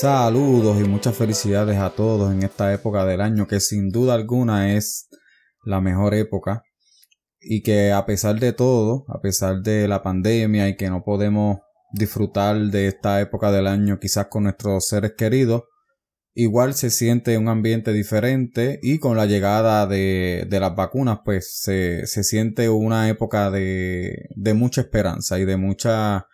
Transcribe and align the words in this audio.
Saludos 0.00 0.80
y 0.80 0.84
muchas 0.84 1.16
felicidades 1.16 1.76
a 1.78 1.90
todos 1.90 2.32
en 2.32 2.44
esta 2.44 2.72
época 2.72 3.04
del 3.04 3.20
año 3.20 3.48
que 3.48 3.58
sin 3.58 3.90
duda 3.90 4.14
alguna 4.14 4.76
es 4.76 5.08
la 5.64 5.80
mejor 5.80 6.14
época. 6.14 6.62
Y 7.40 7.64
que 7.64 7.90
a 7.90 8.06
pesar 8.06 8.38
de 8.38 8.52
todo, 8.52 9.06
a 9.08 9.20
pesar 9.20 9.60
de 9.60 9.88
la 9.88 10.04
pandemia 10.04 10.68
y 10.68 10.76
que 10.76 10.88
no 10.88 11.02
podemos 11.02 11.58
disfrutar 11.92 12.56
de 12.58 12.86
esta 12.86 13.20
época 13.20 13.50
del 13.50 13.66
año 13.66 13.98
quizás 13.98 14.28
con 14.28 14.44
nuestros 14.44 14.86
seres 14.86 15.14
queridos, 15.18 15.64
igual 16.32 16.74
se 16.74 16.90
siente 16.90 17.36
un 17.36 17.48
ambiente 17.48 17.92
diferente 17.92 18.78
y 18.80 19.00
con 19.00 19.16
la 19.16 19.26
llegada 19.26 19.88
de, 19.88 20.46
de 20.48 20.60
las 20.60 20.76
vacunas 20.76 21.22
pues 21.24 21.58
se, 21.60 22.06
se, 22.06 22.22
siente 22.22 22.68
una 22.68 23.08
época 23.08 23.50
de, 23.50 24.28
de 24.36 24.54
mucha 24.54 24.80
esperanza 24.82 25.40
y 25.40 25.44
de 25.44 25.56
mucha 25.56 26.28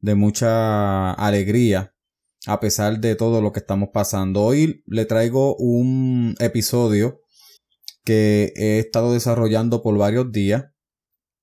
de 0.00 0.14
mucha 0.14 1.14
alegría 1.14 1.95
a 2.46 2.60
pesar 2.60 3.00
de 3.00 3.16
todo 3.16 3.42
lo 3.42 3.52
que 3.52 3.60
estamos 3.60 3.90
pasando. 3.92 4.42
Hoy 4.42 4.82
le 4.86 5.04
traigo 5.04 5.56
un 5.56 6.34
episodio 6.38 7.20
que 8.04 8.52
he 8.56 8.78
estado 8.78 9.12
desarrollando 9.12 9.82
por 9.82 9.98
varios 9.98 10.30
días 10.30 10.66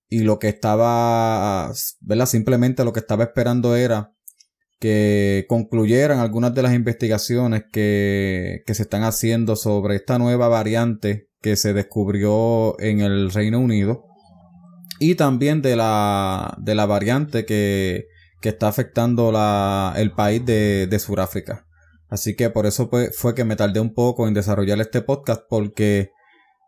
y 0.08 0.20
lo 0.20 0.38
que 0.38 0.48
estaba, 0.48 1.72
¿verdad? 2.00 2.26
Simplemente 2.26 2.84
lo 2.84 2.92
que 2.92 3.00
estaba 3.00 3.24
esperando 3.24 3.76
era 3.76 4.12
que 4.80 5.44
concluyeran 5.48 6.18
algunas 6.18 6.54
de 6.54 6.62
las 6.62 6.74
investigaciones 6.74 7.64
que, 7.70 8.62
que 8.66 8.74
se 8.74 8.82
están 8.82 9.02
haciendo 9.02 9.56
sobre 9.56 9.96
esta 9.96 10.18
nueva 10.18 10.48
variante 10.48 11.28
que 11.40 11.56
se 11.56 11.74
descubrió 11.74 12.78
en 12.80 13.00
el 13.00 13.30
Reino 13.30 13.60
Unido 13.60 14.04
y 14.98 15.16
también 15.16 15.60
de 15.60 15.76
la, 15.76 16.56
de 16.58 16.74
la 16.74 16.86
variante 16.86 17.44
que 17.44 18.06
que 18.44 18.50
está 18.50 18.68
afectando 18.68 19.32
la, 19.32 19.94
el 19.96 20.12
país 20.12 20.44
de, 20.44 20.86
de 20.86 20.98
Sudáfrica. 20.98 21.66
Así 22.10 22.36
que 22.36 22.50
por 22.50 22.66
eso 22.66 22.90
fue, 23.16 23.34
que 23.34 23.42
me 23.42 23.56
tardé 23.56 23.80
un 23.80 23.94
poco 23.94 24.28
en 24.28 24.34
desarrollar 24.34 24.78
este 24.82 25.00
podcast 25.00 25.44
porque 25.48 26.10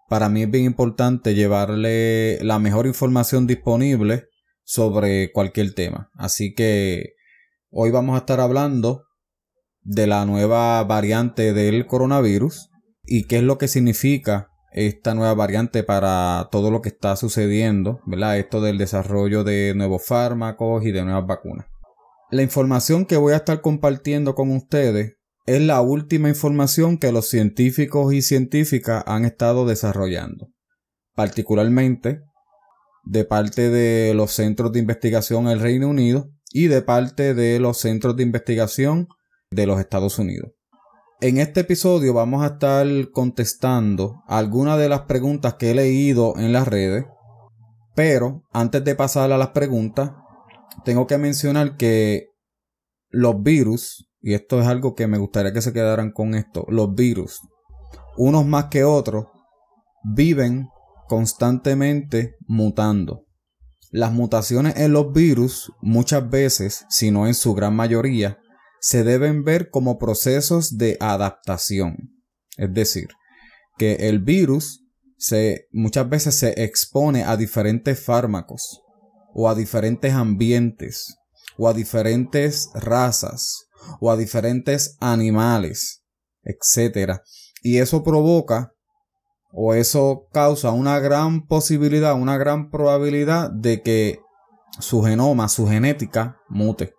para 0.09 0.31
mí 0.31 0.45
es 0.45 0.51
bien 0.51 0.65
importante 0.65 1.35
llevarle 1.35 2.43
la 2.43 2.59
mejor 2.59 2.87
información 2.87 3.47
disponible 3.47 4.25
sobre 4.65 5.31
cualquier 5.33 5.75
tema. 5.75 6.09
Así 6.15 6.55
que 6.55 7.13
hoy 7.69 7.91
vamos 7.91 8.15
a 8.15 8.21
estar 8.21 8.41
hablando 8.41 9.05
de 9.83 10.07
la 10.07 10.25
nueva 10.25 10.83
variante 10.83 11.53
del 11.53 11.87
coronavirus 11.87 12.71
y 13.05 13.25
qué 13.25 13.37
es 13.37 13.43
lo 13.43 13.59
que 13.59 13.69
significa 13.69 14.49
esta 14.77 15.15
nueva 15.15 15.33
variante 15.33 15.83
para 15.83 16.49
todo 16.53 16.71
lo 16.71 16.83
que 16.83 16.91
está 16.91 17.17
sucediendo, 17.17 18.01
¿verdad? 18.05 18.39
Esto 18.39 18.61
del 18.61 18.77
desarrollo 18.77 19.43
de 19.43 19.73
nuevos 19.75 20.05
fármacos 20.05 20.85
y 20.85 20.93
de 20.93 21.03
nuevas 21.03 21.27
vacunas. 21.27 21.67
La 22.31 22.43
información 22.43 23.07
que 23.07 23.17
voy 23.17 23.33
a 23.33 23.37
estar 23.37 23.63
compartiendo 23.63 24.35
con 24.35 24.55
ustedes 24.55 25.17
es 25.47 25.63
la 25.63 25.81
última 25.81 26.29
información 26.29 26.99
que 26.99 27.11
los 27.11 27.29
científicos 27.29 28.13
y 28.13 28.21
científicas 28.21 29.03
han 29.07 29.25
estado 29.25 29.65
desarrollando, 29.65 30.49
particularmente 31.15 32.21
de 33.05 33.25
parte 33.25 33.71
de 33.71 34.13
los 34.13 34.33
centros 34.33 34.73
de 34.73 34.81
investigación 34.81 35.47
del 35.47 35.61
Reino 35.61 35.89
Unido 35.89 36.29
y 36.53 36.67
de 36.67 36.83
parte 36.83 37.33
de 37.33 37.59
los 37.61 37.79
centros 37.79 38.15
de 38.17 38.25
investigación 38.25 39.09
de 39.51 39.67
los 39.67 39.81
Estados 39.81 40.19
Unidos. 40.19 40.56
En 41.23 41.39
este 41.39 41.61
episodio 41.61 42.13
vamos 42.13 42.43
a 42.43 42.49
estar 42.49 42.87
contestando 43.11 44.23
algunas 44.27 44.79
de 44.79 44.91
las 44.91 45.03
preguntas 45.03 45.55
que 45.55 45.71
he 45.71 45.75
leído 45.75 46.35
en 46.37 46.53
las 46.53 46.69
redes, 46.69 47.07
pero 47.95 48.43
antes 48.53 48.85
de 48.85 48.95
pasar 48.95 49.33
a 49.33 49.39
las 49.39 49.49
preguntas, 49.49 50.11
tengo 50.85 51.07
que 51.07 51.17
mencionar 51.17 51.79
que 51.79 52.27
los 53.09 53.43
virus, 53.43 54.07
y 54.21 54.35
esto 54.35 54.61
es 54.61 54.67
algo 54.67 54.95
que 54.95 55.07
me 55.07 55.17
gustaría 55.17 55.55
que 55.55 55.63
se 55.63 55.73
quedaran 55.73 56.13
con 56.13 56.35
esto, 56.35 56.67
los 56.69 56.95
virus, 56.95 57.41
unos 58.19 58.45
más 58.45 58.67
que 58.67 58.85
otros, 58.85 59.25
viven 60.05 60.69
constantemente 61.09 62.37
mutando. 62.47 63.25
Las 63.91 64.13
mutaciones 64.13 64.77
en 64.77 64.93
los 64.93 65.15
virus 65.15 65.73
muchas 65.81 66.29
veces, 66.29 66.85
si 66.91 67.11
no 67.11 67.27
en 67.27 67.33
su 67.33 67.55
gran 67.55 67.75
mayoría, 67.75 68.39
se 68.87 69.03
deben 69.03 69.43
ver 69.43 69.69
como 69.71 69.99
procesos 69.99 70.79
de 70.79 70.97
adaptación. 71.01 72.23
Es 72.57 72.73
decir, 72.73 73.09
que 73.79 74.09
el 74.09 74.21
virus 74.21 74.85
se, 75.19 75.67
muchas 75.73 76.09
veces 76.09 76.37
se 76.37 76.63
expone 76.63 77.25
a 77.25 77.37
diferentes 77.37 77.99
fármacos 77.99 78.81
o 79.35 79.49
a 79.49 79.57
diferentes 79.57 80.13
ambientes 80.13 81.17
o 81.59 81.67
a 81.67 81.75
diferentes 81.75 82.71
razas 82.75 83.67
o 83.99 84.09
a 84.09 84.17
diferentes 84.17 84.97
animales, 85.01 86.05
etc. 86.45 87.23
Y 87.65 87.79
eso 87.79 88.05
provoca 88.05 88.73
o 89.51 89.75
eso 89.75 90.29
causa 90.33 90.71
una 90.71 91.01
gran 91.01 91.49
posibilidad, 91.49 92.15
una 92.15 92.39
gran 92.39 92.71
probabilidad 92.71 93.51
de 93.51 93.83
que 93.83 94.21
su 94.79 95.03
genoma, 95.03 95.49
su 95.49 95.67
genética 95.67 96.37
mute. 96.49 96.96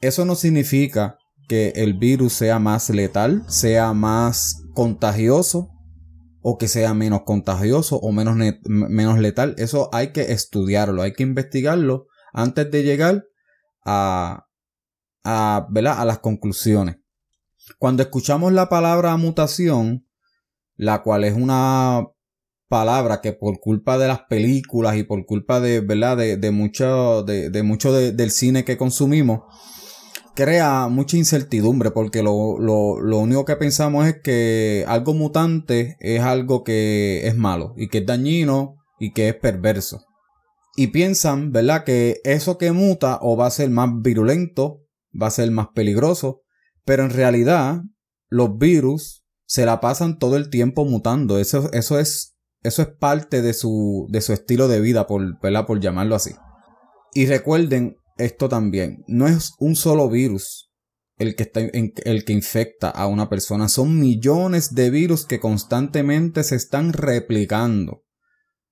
Eso 0.00 0.24
no 0.24 0.34
significa 0.34 1.18
que 1.48 1.72
el 1.76 1.94
virus 1.94 2.32
sea 2.32 2.58
más 2.58 2.90
letal, 2.90 3.44
sea 3.48 3.92
más 3.92 4.62
contagioso 4.74 5.70
o 6.42 6.58
que 6.58 6.68
sea 6.68 6.94
menos 6.94 7.22
contagioso 7.24 7.96
o 7.96 8.12
menos, 8.12 8.36
menos 8.66 9.18
letal. 9.18 9.54
Eso 9.58 9.88
hay 9.92 10.12
que 10.12 10.32
estudiarlo, 10.32 11.02
hay 11.02 11.12
que 11.12 11.22
investigarlo 11.22 12.06
antes 12.32 12.70
de 12.70 12.82
llegar 12.82 13.24
a, 13.84 14.46
a, 15.24 15.66
a 15.68 16.04
las 16.04 16.18
conclusiones. 16.18 16.96
Cuando 17.78 18.02
escuchamos 18.02 18.52
la 18.52 18.68
palabra 18.68 19.16
mutación, 19.16 20.06
la 20.76 21.02
cual 21.02 21.24
es 21.24 21.34
una 21.34 22.06
palabra 22.68 23.20
que 23.20 23.32
por 23.32 23.58
culpa 23.60 23.98
de 23.98 24.08
las 24.08 24.22
películas 24.28 24.96
y 24.96 25.04
por 25.04 25.24
culpa 25.24 25.60
de, 25.60 25.80
¿verdad? 25.80 26.16
de, 26.16 26.36
de 26.36 26.50
de, 27.26 27.50
de 27.50 27.62
mucho 27.62 27.92
del 27.92 28.30
cine 28.30 28.64
que 28.64 28.76
consumimos, 28.76 29.40
crea 30.36 30.86
mucha 30.88 31.16
incertidumbre 31.16 31.90
porque 31.90 32.22
lo, 32.22 32.58
lo, 32.60 33.00
lo, 33.00 33.18
único 33.18 33.44
que 33.44 33.56
pensamos 33.56 34.06
es 34.06 34.20
que 34.22 34.84
algo 34.86 35.14
mutante 35.14 35.96
es 35.98 36.20
algo 36.20 36.62
que 36.62 37.26
es 37.26 37.34
malo 37.34 37.74
y 37.76 37.88
que 37.88 37.98
es 37.98 38.06
dañino 38.06 38.76
y 39.00 39.12
que 39.12 39.28
es 39.28 39.34
perverso. 39.34 40.04
Y 40.76 40.88
piensan, 40.88 41.50
¿verdad? 41.50 41.84
Que 41.84 42.20
eso 42.22 42.58
que 42.58 42.70
muta 42.70 43.18
o 43.22 43.36
va 43.36 43.46
a 43.46 43.50
ser 43.50 43.70
más 43.70 43.90
virulento, 44.02 44.82
va 45.20 45.28
a 45.28 45.30
ser 45.30 45.50
más 45.50 45.68
peligroso, 45.74 46.42
pero 46.84 47.02
en 47.02 47.10
realidad 47.10 47.80
los 48.28 48.58
virus 48.58 49.24
se 49.46 49.64
la 49.64 49.80
pasan 49.80 50.18
todo 50.18 50.36
el 50.36 50.50
tiempo 50.50 50.84
mutando. 50.84 51.38
Eso, 51.38 51.72
eso 51.72 51.98
es, 51.98 52.36
eso 52.62 52.82
es 52.82 52.88
parte 52.88 53.40
de 53.40 53.54
su, 53.54 54.06
de 54.10 54.20
su 54.20 54.34
estilo 54.34 54.68
de 54.68 54.80
vida, 54.80 55.06
por, 55.06 55.40
¿verdad? 55.40 55.66
Por 55.66 55.80
llamarlo 55.80 56.14
así. 56.14 56.34
Y 57.14 57.24
recuerden, 57.24 57.96
esto 58.16 58.48
también, 58.48 59.04
no 59.06 59.26
es 59.28 59.52
un 59.58 59.76
solo 59.76 60.08
virus 60.08 60.66
el 61.18 61.34
que, 61.34 61.44
está, 61.44 61.60
el 61.60 62.24
que 62.24 62.32
infecta 62.32 62.90
a 62.90 63.06
una 63.06 63.28
persona, 63.28 63.68
son 63.68 63.98
millones 63.98 64.74
de 64.74 64.90
virus 64.90 65.24
que 65.24 65.40
constantemente 65.40 66.44
se 66.44 66.56
están 66.56 66.92
replicando 66.92 68.04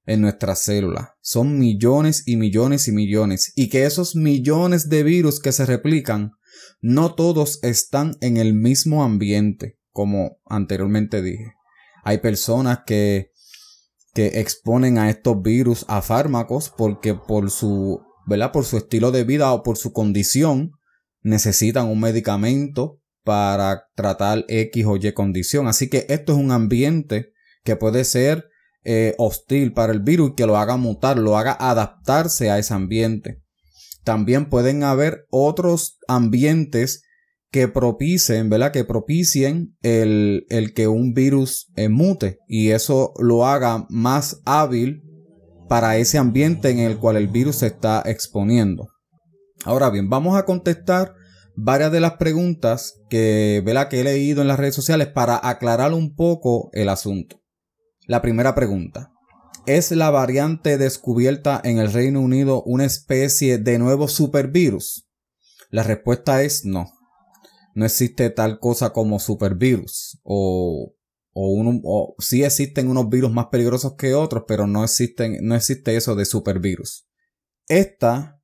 en 0.06 0.20
nuestras 0.20 0.60
células. 0.60 1.10
Son 1.20 1.58
millones 1.58 2.22
y 2.26 2.36
millones 2.36 2.88
y 2.88 2.92
millones. 2.92 3.52
Y 3.56 3.70
que 3.70 3.86
esos 3.86 4.14
millones 4.14 4.90
de 4.90 5.02
virus 5.02 5.40
que 5.40 5.52
se 5.52 5.64
replican, 5.64 6.32
no 6.80 7.14
todos 7.14 7.60
están 7.62 8.16
en 8.20 8.36
el 8.36 8.52
mismo 8.52 9.02
ambiente, 9.02 9.78
como 9.90 10.38
anteriormente 10.44 11.22
dije. 11.22 11.54
Hay 12.02 12.18
personas 12.18 12.80
que, 12.86 13.30
que 14.12 14.40
exponen 14.40 14.98
a 14.98 15.08
estos 15.08 15.40
virus 15.40 15.86
a 15.88 16.02
fármacos 16.02 16.70
porque 16.76 17.14
por 17.14 17.50
su 17.50 18.02
¿verdad? 18.26 18.52
Por 18.52 18.64
su 18.64 18.76
estilo 18.76 19.10
de 19.10 19.24
vida 19.24 19.52
o 19.52 19.62
por 19.62 19.76
su 19.76 19.92
condición, 19.92 20.72
necesitan 21.22 21.86
un 21.86 22.00
medicamento 22.00 23.00
para 23.24 23.88
tratar 23.94 24.44
X 24.48 24.84
o 24.86 24.96
Y 24.96 25.12
condición. 25.12 25.66
Así 25.66 25.88
que 25.88 26.06
esto 26.08 26.32
es 26.32 26.38
un 26.38 26.52
ambiente 26.52 27.32
que 27.64 27.76
puede 27.76 28.04
ser 28.04 28.48
eh, 28.84 29.14
hostil 29.16 29.72
para 29.72 29.92
el 29.92 30.00
virus 30.00 30.30
y 30.30 30.34
que 30.34 30.46
lo 30.46 30.58
haga 30.58 30.76
mutar, 30.76 31.18
lo 31.18 31.38
haga 31.38 31.56
adaptarse 31.58 32.50
a 32.50 32.58
ese 32.58 32.74
ambiente. 32.74 33.40
También 34.04 34.50
pueden 34.50 34.84
haber 34.84 35.26
otros 35.30 35.98
ambientes 36.06 37.02
que 37.50 37.68
propicien, 37.68 38.50
¿verdad? 38.50 38.72
Que 38.72 38.84
propicien 38.84 39.76
el, 39.80 40.44
el 40.50 40.74
que 40.74 40.88
un 40.88 41.14
virus 41.14 41.70
eh, 41.76 41.88
mute 41.88 42.38
y 42.46 42.70
eso 42.70 43.14
lo 43.18 43.46
haga 43.46 43.86
más 43.88 44.42
hábil 44.44 45.03
para 45.74 45.96
ese 45.96 46.18
ambiente 46.18 46.70
en 46.70 46.78
el 46.78 46.98
cual 46.98 47.16
el 47.16 47.26
virus 47.26 47.56
se 47.56 47.66
está 47.66 48.00
exponiendo. 48.06 48.90
Ahora 49.64 49.90
bien, 49.90 50.08
vamos 50.08 50.38
a 50.38 50.44
contestar 50.44 51.16
varias 51.56 51.90
de 51.90 51.98
las 51.98 52.12
preguntas 52.12 53.00
que, 53.10 53.60
que 53.90 54.00
he 54.00 54.04
leído 54.04 54.40
en 54.40 54.46
las 54.46 54.60
redes 54.60 54.76
sociales 54.76 55.08
para 55.08 55.36
aclarar 55.42 55.92
un 55.92 56.14
poco 56.14 56.70
el 56.74 56.88
asunto. 56.88 57.40
La 58.06 58.22
primera 58.22 58.54
pregunta. 58.54 59.10
¿Es 59.66 59.90
la 59.90 60.10
variante 60.10 60.78
descubierta 60.78 61.60
en 61.64 61.78
el 61.78 61.92
Reino 61.92 62.20
Unido 62.20 62.62
una 62.62 62.84
especie 62.84 63.58
de 63.58 63.80
nuevo 63.80 64.06
supervirus? 64.06 65.08
La 65.70 65.82
respuesta 65.82 66.44
es 66.44 66.64
no. 66.64 66.92
no 67.74 67.84
existe 67.84 68.30
tal 68.30 68.60
cosa 68.60 68.90
como 68.90 69.18
supervirus 69.18 70.20
o, 70.22 70.94
o, 71.34 71.52
uno, 71.52 71.80
o 71.84 72.14
sí 72.18 72.44
existen 72.44 72.88
unos 72.88 73.08
virus 73.10 73.32
más 73.32 73.46
peligrosos 73.46 73.96
que 73.96 74.14
otros, 74.14 74.44
pero 74.46 74.66
no 74.66 74.84
existen, 74.84 75.38
no 75.42 75.54
existe 75.54 75.96
eso 75.96 76.14
de 76.14 76.24
supervirus. 76.24 77.06
Esta, 77.68 78.40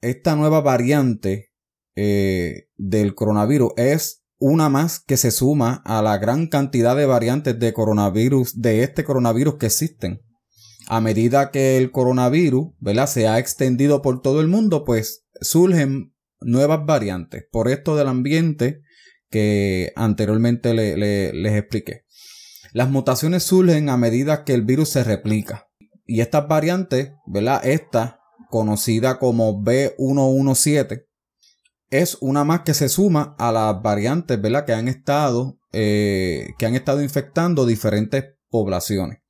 esta 0.00 0.36
nueva 0.36 0.60
variante 0.60 1.52
eh, 1.94 2.68
del 2.76 3.14
coronavirus 3.14 3.72
es 3.76 4.24
una 4.38 4.68
más 4.68 5.00
que 5.00 5.16
se 5.16 5.30
suma 5.30 5.82
a 5.84 6.02
la 6.02 6.18
gran 6.18 6.48
cantidad 6.48 6.96
de 6.96 7.06
variantes 7.06 7.58
de 7.58 7.72
coronavirus, 7.72 8.60
de 8.60 8.82
este 8.82 9.04
coronavirus 9.04 9.56
que 9.56 9.66
existen. 9.66 10.20
A 10.88 11.00
medida 11.00 11.50
que 11.50 11.76
el 11.76 11.90
coronavirus. 11.90 12.68
Se 13.06 13.28
ha 13.28 13.38
extendido 13.38 14.00
por 14.00 14.22
todo 14.22 14.40
el 14.40 14.48
mundo, 14.48 14.84
pues 14.84 15.26
surgen 15.40 16.14
nuevas 16.40 16.86
variantes 16.86 17.44
por 17.50 17.68
esto 17.68 17.96
del 17.96 18.08
ambiente 18.08 18.80
que 19.30 19.92
anteriormente 19.96 20.72
les 20.72 21.52
expliqué. 21.54 22.04
Las 22.72 22.90
mutaciones 22.90 23.44
surgen 23.44 23.88
a 23.88 23.96
medida 23.96 24.44
que 24.44 24.54
el 24.54 24.62
virus 24.62 24.90
se 24.90 25.04
replica. 25.04 25.68
Y 26.06 26.20
estas 26.20 26.48
variantes, 26.48 27.12
¿verdad? 27.26 27.64
Esta, 27.64 28.20
conocida 28.50 29.18
como 29.18 29.62
B117, 29.62 31.06
es 31.90 32.18
una 32.20 32.44
más 32.44 32.60
que 32.60 32.74
se 32.74 32.88
suma 32.88 33.34
a 33.38 33.52
las 33.52 33.82
variantes, 33.82 34.40
¿verdad? 34.40 34.66
Que 34.66 34.74
han 34.74 34.88
estado, 34.88 35.58
eh, 35.72 36.48
que 36.58 36.66
han 36.66 36.74
estado 36.74 37.02
infectando 37.02 37.66
diferentes 37.66 38.24
poblaciones. 38.50 39.20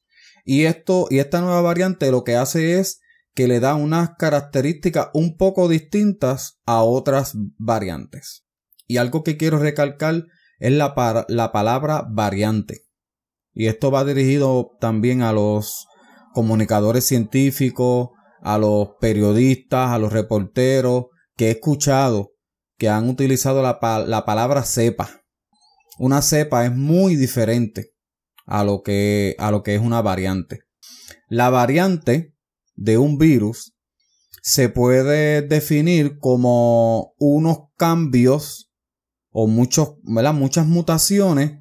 Y 0.45 0.65
esto, 0.65 1.07
y 1.11 1.19
esta 1.19 1.41
nueva 1.41 1.61
variante 1.61 2.11
lo 2.11 2.25
que 2.25 2.37
hace 2.37 2.81
es 2.81 3.01
que 3.35 3.47
le 3.47 3.61
da 3.61 3.77
unas 3.77 4.11
características 4.19 5.11
un 5.13 5.37
poco 5.37 5.69
distintas 5.69 6.59
a 6.67 6.83
otras 6.83 7.35
variantes. 7.57 8.45
Y 8.87 8.97
algo 8.97 9.23
que 9.23 9.37
quiero 9.37 9.59
recalcar 9.59 10.25
es 10.59 10.73
la, 10.73 11.27
la 11.29 11.53
palabra 11.53 12.05
variante. 12.09 12.88
Y 13.59 13.67
esto 13.67 13.91
va 13.91 14.05
dirigido 14.05 14.77
también 14.79 15.21
a 15.23 15.33
los 15.33 15.89
comunicadores 16.33 17.05
científicos, 17.05 18.11
a 18.41 18.57
los 18.57 18.91
periodistas, 19.01 19.91
a 19.91 19.99
los 19.99 20.13
reporteros, 20.13 21.07
que 21.37 21.49
he 21.49 21.51
escuchado 21.51 22.31
que 22.77 22.89
han 22.89 23.09
utilizado 23.09 23.61
la, 23.61 23.81
la, 24.07 24.25
palabra 24.25 24.63
cepa. 24.63 25.11
Una 25.99 26.23
cepa 26.23 26.67
es 26.67 26.73
muy 26.73 27.17
diferente 27.17 27.91
a 28.47 28.63
lo, 28.63 28.83
que, 28.83 29.35
a 29.41 29.51
lo 29.51 29.65
que 29.65 29.75
es 29.75 29.81
una 29.81 30.03
variante. 30.03 30.61
La 31.29 31.51
variante 31.51 32.37
de 32.77 32.97
un 32.97 33.19
virus 33.19 33.75
se 34.41 34.69
puede 34.69 35.43
definir 35.43 36.21
como 36.21 37.13
unos 37.19 37.59
cambios 37.77 38.71
o 39.33 39.49
muchos, 39.49 39.97
muchas 40.05 40.65
mutaciones, 40.69 41.59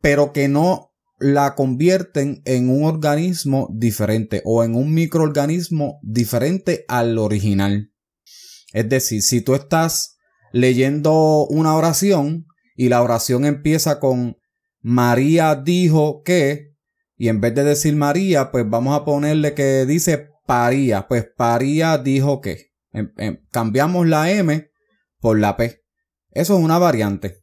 pero 0.00 0.32
que 0.32 0.48
no 0.48 0.93
la 1.18 1.54
convierten 1.54 2.42
en 2.44 2.68
un 2.68 2.84
organismo 2.84 3.68
diferente 3.72 4.42
o 4.44 4.64
en 4.64 4.74
un 4.74 4.92
microorganismo 4.92 6.00
diferente 6.02 6.84
al 6.88 7.18
original. 7.18 7.92
Es 8.72 8.88
decir, 8.88 9.22
si 9.22 9.40
tú 9.40 9.54
estás 9.54 10.16
leyendo 10.52 11.46
una 11.46 11.74
oración 11.74 12.46
y 12.76 12.88
la 12.88 13.02
oración 13.02 13.44
empieza 13.44 14.00
con 14.00 14.36
María 14.80 15.54
dijo 15.54 16.22
que, 16.22 16.74
y 17.16 17.28
en 17.28 17.40
vez 17.40 17.54
de 17.54 17.64
decir 17.64 17.96
María, 17.96 18.50
pues 18.50 18.68
vamos 18.68 19.00
a 19.00 19.04
ponerle 19.04 19.54
que 19.54 19.86
dice 19.86 20.28
paría. 20.46 21.08
Pues 21.08 21.26
paría 21.36 21.98
dijo 21.98 22.40
que. 22.40 22.72
Em, 22.92 23.12
em, 23.16 23.40
cambiamos 23.50 24.06
la 24.06 24.30
M 24.30 24.70
por 25.20 25.38
la 25.38 25.56
P. 25.56 25.82
Eso 26.30 26.58
es 26.58 26.64
una 26.64 26.78
variante. 26.78 27.42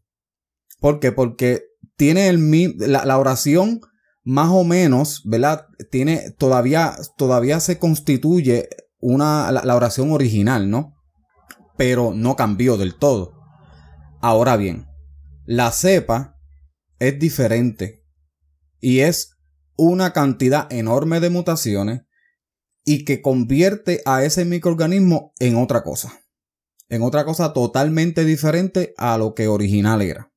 ¿Por 0.79 0.99
qué? 0.99 1.11
Porque 1.11 1.63
tiene 2.01 2.29
el, 2.29 2.73
la, 2.79 3.05
la 3.05 3.19
oración 3.19 3.79
más 4.23 4.49
o 4.49 4.63
menos, 4.63 5.21
¿verdad? 5.23 5.67
Tiene, 5.91 6.31
todavía, 6.31 6.95
todavía 7.15 7.59
se 7.59 7.77
constituye 7.77 8.69
una, 8.97 9.51
la, 9.51 9.63
la, 9.63 9.75
oración 9.75 10.11
original, 10.11 10.71
¿no? 10.71 10.95
Pero 11.77 12.11
no 12.15 12.35
cambió 12.35 12.75
del 12.75 12.95
todo. 12.95 13.33
Ahora 14.19 14.57
bien, 14.57 14.87
la 15.45 15.71
cepa 15.71 16.39
es 16.97 17.19
diferente 17.19 18.03
y 18.79 19.01
es 19.01 19.35
una 19.77 20.11
cantidad 20.11 20.73
enorme 20.73 21.19
de 21.19 21.29
mutaciones 21.29 22.01
y 22.83 23.05
que 23.05 23.21
convierte 23.21 24.01
a 24.07 24.23
ese 24.23 24.43
microorganismo 24.43 25.33
en 25.37 25.55
otra 25.55 25.83
cosa. 25.83 26.23
En 26.89 27.03
otra 27.03 27.25
cosa 27.25 27.53
totalmente 27.53 28.25
diferente 28.25 28.95
a 28.97 29.19
lo 29.19 29.35
que 29.35 29.47
original 29.47 30.01
era. 30.01 30.30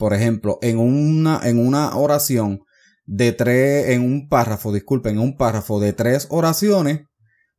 Por 0.00 0.14
ejemplo, 0.14 0.58
en 0.62 0.78
una, 0.78 1.42
en 1.44 1.58
una 1.58 1.94
oración 1.94 2.62
de 3.04 3.32
tres, 3.32 3.90
en 3.90 4.00
un 4.00 4.30
párrafo, 4.30 4.72
disculpen, 4.72 5.16
en 5.16 5.20
un 5.20 5.36
párrafo 5.36 5.78
de 5.78 5.92
tres 5.92 6.26
oraciones, 6.30 7.02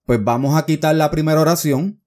pues 0.08 0.24
vamos 0.24 0.58
a 0.58 0.66
quitar 0.66 0.96
la 0.96 1.12
primera 1.12 1.40
oración, 1.40 2.02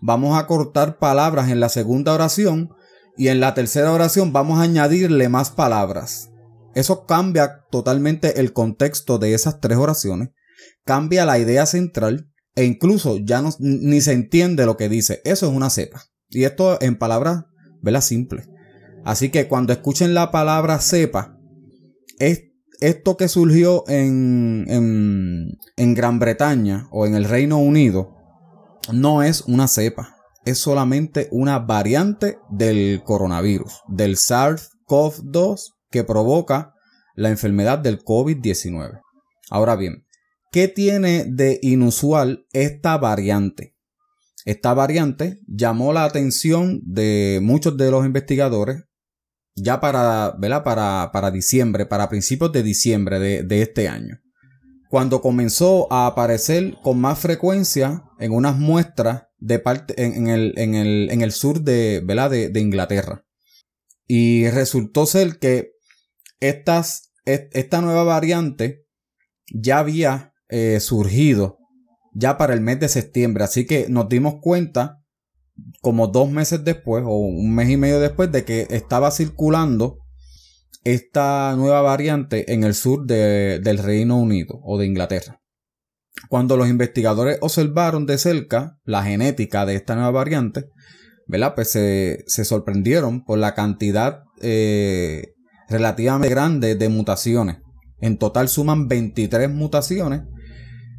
vamos 0.00 0.38
a 0.38 0.46
cortar 0.46 0.96
palabras 0.96 1.50
en 1.50 1.60
la 1.60 1.68
segunda 1.68 2.14
oración 2.14 2.70
y 3.18 3.28
en 3.28 3.40
la 3.40 3.52
tercera 3.52 3.92
oración 3.92 4.32
vamos 4.32 4.58
a 4.58 4.62
añadirle 4.62 5.28
más 5.28 5.50
palabras. 5.50 6.30
Eso 6.74 7.04
cambia 7.04 7.66
totalmente 7.70 8.40
el 8.40 8.54
contexto 8.54 9.18
de 9.18 9.34
esas 9.34 9.60
tres 9.60 9.76
oraciones 9.76 10.30
cambia 10.86 11.26
la 11.26 11.38
idea 11.38 11.66
central 11.66 12.32
e 12.54 12.64
incluso 12.64 13.18
ya 13.18 13.44
ni 13.58 14.00
se 14.00 14.12
entiende 14.12 14.64
lo 14.64 14.78
que 14.78 14.88
dice. 14.88 15.20
Eso 15.26 15.46
es 15.46 15.52
una 15.52 15.68
cepa. 15.68 16.04
Y 16.30 16.44
esto 16.44 16.80
en 16.80 16.96
palabras, 16.96 17.44
¿verdad? 17.82 18.00
Simple. 18.00 18.46
Así 19.04 19.30
que 19.30 19.48
cuando 19.48 19.72
escuchen 19.72 20.14
la 20.14 20.30
palabra 20.30 20.80
cepa, 20.80 21.38
es 22.18 22.44
esto 22.80 23.16
que 23.16 23.28
surgió 23.28 23.84
en, 23.88 24.64
en, 24.68 25.58
en 25.76 25.94
Gran 25.94 26.18
Bretaña 26.18 26.88
o 26.90 27.06
en 27.06 27.14
el 27.14 27.24
Reino 27.24 27.58
Unido, 27.58 28.14
no 28.92 29.22
es 29.22 29.42
una 29.42 29.68
cepa. 29.68 30.16
Es 30.44 30.58
solamente 30.58 31.28
una 31.30 31.58
variante 31.58 32.38
del 32.50 33.02
coronavirus, 33.04 33.82
del 33.88 34.16
SARS-CoV-2 34.16 35.74
que 35.90 36.04
provoca 36.04 36.74
la 37.14 37.30
enfermedad 37.30 37.78
del 37.78 38.02
COVID-19. 38.02 39.00
Ahora 39.50 39.76
bien, 39.76 40.04
¿Qué 40.50 40.66
tiene 40.66 41.26
de 41.28 41.58
inusual 41.60 42.46
esta 42.52 42.96
variante? 42.96 43.76
Esta 44.46 44.72
variante 44.72 45.40
llamó 45.46 45.92
la 45.92 46.04
atención 46.04 46.80
de 46.86 47.38
muchos 47.42 47.76
de 47.76 47.90
los 47.90 48.06
investigadores 48.06 48.84
ya 49.62 49.80
para, 49.80 50.36
Para, 50.64 51.10
para 51.12 51.30
diciembre, 51.30 51.86
para 51.86 52.08
principios 52.08 52.52
de 52.52 52.62
diciembre 52.62 53.18
de, 53.18 53.62
este 53.62 53.88
año. 53.88 54.20
Cuando 54.90 55.20
comenzó 55.20 55.92
a 55.92 56.06
aparecer 56.06 56.76
con 56.82 57.00
más 57.00 57.18
frecuencia 57.18 58.04
en 58.18 58.32
unas 58.32 58.56
muestras 58.56 59.24
de 59.38 59.58
parte, 59.58 60.02
en, 60.02 60.28
el, 60.28 60.54
en, 60.56 60.74
el, 60.74 61.10
en 61.10 61.20
el, 61.20 61.32
sur 61.32 61.60
de, 61.60 62.00
De, 62.00 62.48
de, 62.48 62.60
Inglaterra. 62.60 63.24
Y 64.06 64.48
resultó 64.48 65.06
ser 65.06 65.38
que 65.38 65.72
estas, 66.40 67.12
esta 67.24 67.80
nueva 67.80 68.04
variante 68.04 68.86
ya 69.52 69.78
había 69.78 70.32
eh, 70.48 70.80
surgido 70.80 71.58
ya 72.14 72.38
para 72.38 72.54
el 72.54 72.60
mes 72.60 72.80
de 72.80 72.88
septiembre. 72.88 73.44
Así 73.44 73.66
que 73.66 73.86
nos 73.88 74.08
dimos 74.08 74.36
cuenta 74.40 74.97
como 75.80 76.08
dos 76.08 76.30
meses 76.30 76.64
después 76.64 77.04
o 77.06 77.16
un 77.16 77.54
mes 77.54 77.70
y 77.70 77.76
medio 77.76 78.00
después 78.00 78.30
de 78.32 78.44
que 78.44 78.66
estaba 78.70 79.10
circulando 79.10 79.98
esta 80.84 81.54
nueva 81.56 81.82
variante 81.82 82.52
en 82.52 82.64
el 82.64 82.74
sur 82.74 83.06
del 83.06 83.78
Reino 83.78 84.18
Unido 84.18 84.58
o 84.62 84.78
de 84.78 84.86
Inglaterra. 84.86 85.40
Cuando 86.28 86.56
los 86.56 86.68
investigadores 86.68 87.38
observaron 87.40 88.06
de 88.06 88.18
cerca 88.18 88.78
la 88.84 89.04
genética 89.04 89.66
de 89.66 89.76
esta 89.76 89.94
nueva 89.94 90.10
variante, 90.10 90.64
¿verdad? 91.26 91.54
Pues 91.54 91.70
se, 91.70 92.24
sorprendieron 92.26 93.24
por 93.24 93.38
la 93.38 93.54
cantidad 93.54 94.22
eh, 94.40 95.34
relativamente 95.68 96.28
grande 96.28 96.74
de 96.74 96.88
mutaciones. 96.88 97.58
En 98.00 98.18
total 98.18 98.48
suman 98.48 98.88
23 98.88 99.50
mutaciones 99.50 100.22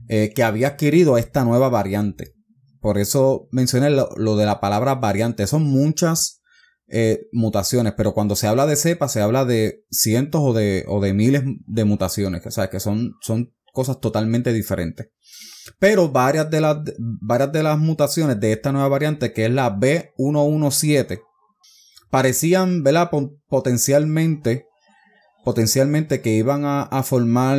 eh, 0.08 0.32
que 0.34 0.44
había 0.44 0.70
adquirido 0.70 1.18
esta 1.18 1.44
nueva 1.44 1.70
variante. 1.70 2.34
Por 2.82 2.98
eso 2.98 3.48
mencioné 3.52 3.90
lo, 3.90 4.36
de 4.36 4.46
la 4.46 4.60
palabra 4.60 4.96
variante. 4.96 5.48
Son 5.48 5.64
muchas 5.64 6.42
eh, 6.88 7.28
mutaciones, 7.32 7.94
pero 7.96 8.14
cuando 8.14 8.36
se 8.36 8.48
habla 8.48 8.66
de 8.66 8.76
cepa 8.76 9.10
se 9.10 9.22
habla 9.22 9.46
de 9.46 9.84
cientos 9.92 10.42
o 10.44 10.54
de, 10.54 10.86
o 10.88 11.02
de 11.02 11.14
miles 11.14 11.44
de 11.68 11.86
mutaciones. 11.86 12.46
O 12.46 12.52
sea, 12.52 12.70
que 12.70 12.80
son, 12.80 13.14
son 13.22 13.54
cosas 13.74 14.00
totalmente 14.00 14.54
diferentes. 14.54 15.10
Pero 15.78 16.10
varias 16.10 16.50
de, 16.50 16.62
las, 16.62 16.78
varias 16.98 17.52
de 17.52 17.64
las 17.64 17.78
mutaciones 17.78 18.40
de 18.40 18.54
esta 18.54 18.72
nueva 18.72 18.88
variante, 18.88 19.34
que 19.34 19.46
es 19.46 19.52
la 19.52 19.76
B117, 19.76 21.22
parecían. 22.10 22.84
Potencialmente 23.48 24.70
potencialmente 25.44 26.22
que 26.22 26.32
iban 26.32 26.64
a, 26.66 27.04
formar, 27.04 27.58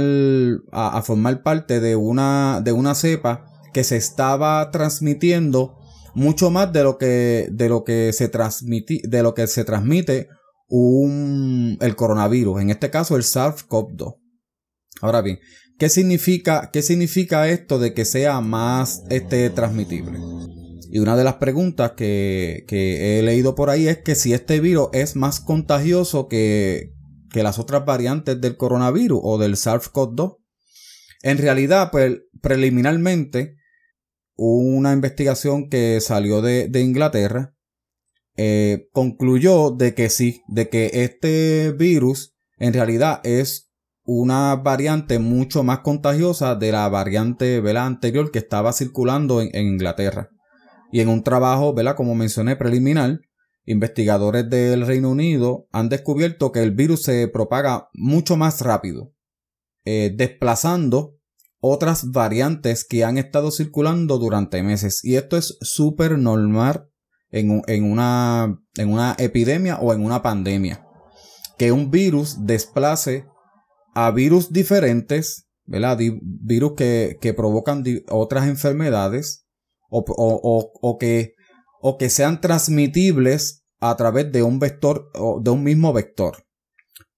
a, 0.70 1.02
formar 1.02 1.42
parte 1.42 1.80
de 1.80 1.96
una, 1.96 2.60
de 2.62 2.72
una 2.72 2.94
cepa 2.94 3.46
que 3.72 3.84
se 3.84 3.96
estaba 3.96 4.70
transmitiendo 4.70 5.78
mucho 6.14 6.50
más 6.50 6.72
de 6.72 6.82
lo 6.82 6.98
que, 6.98 7.48
de 7.50 7.68
lo 7.68 7.84
que 7.84 8.12
se 8.12 8.28
transmite, 8.28 9.00
de 9.04 9.22
lo 9.22 9.34
que 9.34 9.46
se 9.46 9.64
transmite 9.64 10.28
un, 10.68 11.78
el 11.80 11.96
coronavirus, 11.96 12.60
en 12.60 12.70
este 12.70 12.90
caso 12.90 13.16
el 13.16 13.22
SARS-CoV-2. 13.22 14.16
Ahora 15.00 15.22
bien, 15.22 15.38
¿qué 15.78 15.88
significa, 15.88 16.70
¿qué 16.72 16.82
significa 16.82 17.48
esto 17.48 17.78
de 17.78 17.94
que 17.94 18.04
sea 18.04 18.40
más 18.40 19.02
este, 19.10 19.50
transmitible? 19.50 20.18
Y 20.92 20.98
una 20.98 21.16
de 21.16 21.24
las 21.24 21.34
preguntas 21.34 21.92
que, 21.92 22.64
que, 22.66 23.18
he 23.18 23.22
leído 23.22 23.54
por 23.54 23.70
ahí 23.70 23.86
es 23.86 23.98
que 23.98 24.16
si 24.16 24.32
este 24.32 24.60
virus 24.60 24.88
es 24.92 25.14
más 25.14 25.40
contagioso 25.40 26.26
que, 26.26 26.92
que 27.30 27.42
las 27.42 27.58
otras 27.58 27.84
variantes 27.84 28.40
del 28.40 28.56
coronavirus 28.56 29.20
o 29.22 29.38
del 29.38 29.54
SARS-CoV-2. 29.54 30.36
En 31.22 31.38
realidad, 31.38 31.90
pues 31.90 32.18
preliminarmente, 32.40 33.56
una 34.42 34.94
investigación 34.94 35.68
que 35.68 36.00
salió 36.00 36.40
de, 36.40 36.70
Inglaterra 36.80 37.54
eh, 38.36 38.88
concluyó 38.90 39.70
de 39.70 39.94
que 39.94 40.08
sí, 40.08 40.42
de 40.48 40.70
que 40.70 40.90
este 40.94 41.72
virus 41.72 42.34
en 42.56 42.72
realidad 42.72 43.20
es 43.22 43.70
una 44.02 44.56
variante 44.56 45.18
mucho 45.18 45.62
más 45.62 45.80
contagiosa 45.80 46.54
de 46.54 46.72
la 46.72 46.88
variante 46.88 47.60
¿verdad? 47.60 47.84
anterior 47.84 48.30
que 48.30 48.38
estaba 48.38 48.72
circulando 48.72 49.42
en, 49.42 49.54
Inglaterra. 49.54 50.30
Y 50.90 51.00
en 51.00 51.10
un 51.10 51.22
trabajo, 51.22 51.74
¿verdad? 51.74 51.94
como 51.94 52.14
mencioné, 52.14 52.56
preliminar, 52.56 53.20
investigadores 53.66 54.48
del 54.48 54.86
Reino 54.86 55.10
Unido 55.10 55.68
han 55.70 55.90
descubierto 55.90 56.50
que 56.50 56.62
el 56.62 56.70
virus 56.70 57.02
se 57.02 57.28
propaga 57.28 57.90
mucho 57.92 58.38
más 58.38 58.62
rápido, 58.62 59.12
eh, 59.84 60.14
desplazando 60.16 61.19
otras 61.60 62.10
variantes 62.10 62.84
que 62.84 63.04
han 63.04 63.18
estado 63.18 63.50
circulando 63.50 64.18
durante 64.18 64.62
meses. 64.62 65.04
Y 65.04 65.16
esto 65.16 65.36
es 65.36 65.58
súper 65.60 66.18
normal 66.18 66.88
en, 67.30 67.62
una, 67.84 68.58
en 68.76 68.92
una 68.92 69.14
epidemia 69.18 69.78
o 69.78 69.92
en 69.92 70.04
una 70.04 70.22
pandemia. 70.22 70.86
Que 71.58 71.72
un 71.72 71.90
virus 71.90 72.46
desplace 72.46 73.26
a 73.94 74.10
virus 74.10 74.52
diferentes, 74.52 75.48
¿verdad? 75.66 75.98
virus 76.22 76.72
que, 76.76 77.18
que 77.20 77.34
provocan 77.34 77.84
otras 78.08 78.48
enfermedades 78.48 79.46
o, 79.90 80.04
o, 80.06 80.72
o, 80.80 80.98
que, 80.98 81.34
o 81.80 81.98
que 81.98 82.08
sean 82.08 82.40
transmitibles 82.40 83.64
a 83.80 83.96
través 83.96 84.32
de 84.32 84.42
un 84.42 84.58
vector 84.58 85.10
o 85.14 85.40
de 85.42 85.50
un 85.50 85.62
mismo 85.62 85.92
vector. 85.92 86.44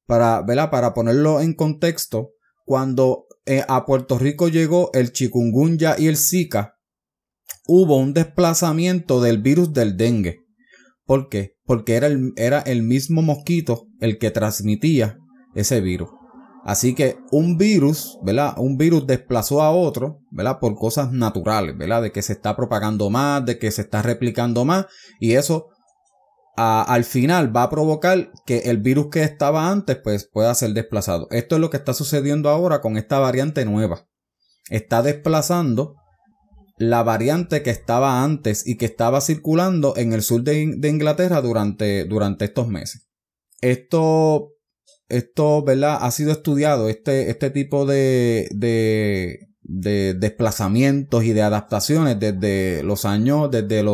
Para, 0.07 0.43
¿verdad? 0.43 0.71
Para 0.71 0.95
ponerlo 0.95 1.41
en 1.41 1.55
contexto, 1.55 2.33
cuando 2.65 3.27
eh, 3.47 3.65
a 3.69 3.85
Puerto 3.85 4.19
Rico 4.19 4.49
llegó 4.49 4.91
el 4.93 5.13
chikungunya 5.13 5.97
y 5.99 6.07
el 6.07 6.17
zika, 6.17 6.77
hubo 7.67 7.97
un 7.97 8.15
desplazamiento 8.15 9.21
del 9.21 9.43
virus 9.43 9.73
del 9.73 9.97
dengue. 9.97 10.41
¿Por 11.05 11.29
qué? 11.29 11.57
Porque 11.65 11.95
era 11.95 12.07
el, 12.07 12.33
era 12.37 12.61
el 12.61 12.83
mismo 12.83 13.23
mosquito 13.23 13.87
el 14.01 14.19
que 14.19 14.31
transmitía 14.31 15.19
ese 15.55 15.81
virus. 15.81 16.11
Así 16.65 16.95
que 16.95 17.17
un 17.33 17.59
virus, 17.59 18.19
¿verdad? 18.23 18.55
Un 18.57 18.77
virus 18.77 19.07
desplazó 19.07 19.63
a 19.63 19.73
otro, 19.73 20.21
¿verdad? 20.31 20.59
Por 20.61 20.77
cosas 20.77 21.11
naturales, 21.11 21.77
¿verdad? 21.77 22.03
De 22.03 22.13
que 22.13 22.23
se 22.23 22.35
está 22.35 22.55
propagando 22.55 23.11
más, 23.11 23.45
de 23.45 23.59
que 23.59 23.73
se 23.73 23.83
está 23.83 24.01
replicando 24.01 24.65
más. 24.65 24.87
Y 25.19 25.33
eso 25.33 25.71
al 26.57 27.05
final 27.05 27.55
va 27.55 27.65
a 27.65 27.71
provocar 27.71 28.31
que 28.45 28.59
el 28.71 28.79
virus 28.79 29.09
que 29.09 29.23
estaba 29.23 29.71
antes, 29.71 29.97
pues 29.97 30.29
pueda 30.31 30.55
ser 30.55 30.73
desplazado. 30.73 31.29
Esto 31.31 31.55
es 31.55 31.61
lo 31.61 31.71
que 31.71 31.79
está 31.79 31.95
sucediendo 31.95 32.51
ahora 32.51 32.81
con 32.81 32.97
esta 32.97 33.19
variante 33.19 33.65
nueva. 33.65 34.07
Está 34.69 35.03
desplazando 35.03 35.97
la 36.79 37.03
variante 37.03 37.63
que 37.63 37.71
estaba 37.71 38.25
antes 38.25 38.67
y 38.67 38.77
que 38.77 38.87
estaba 38.87 39.21
circulando 39.21 39.97
en 39.97 40.13
el 40.13 40.23
sur 40.23 40.43
de, 40.43 40.61
Inglaterra 40.61 41.41
durante, 41.41 42.05
durante, 42.05 42.45
estos 42.45 42.69
meses. 42.69 43.09
Esto, 43.61 44.53
esto, 45.09 45.63
¿verdad? 45.63 45.99
Ha 46.01 46.11
sido 46.11 46.33
estudiado, 46.33 46.89
este, 46.89 47.31
este 47.31 47.51
tipo 47.51 47.87
de, 47.87 48.49
de, 48.53 49.52
de 49.63 50.15
desplazamientos 50.15 51.25
y 51.25 51.33
de 51.33 51.43
adaptaciones 51.43 52.19
desde 52.19 52.83
los 52.83 53.05
años, 53.05 53.51
desde, 53.51 53.85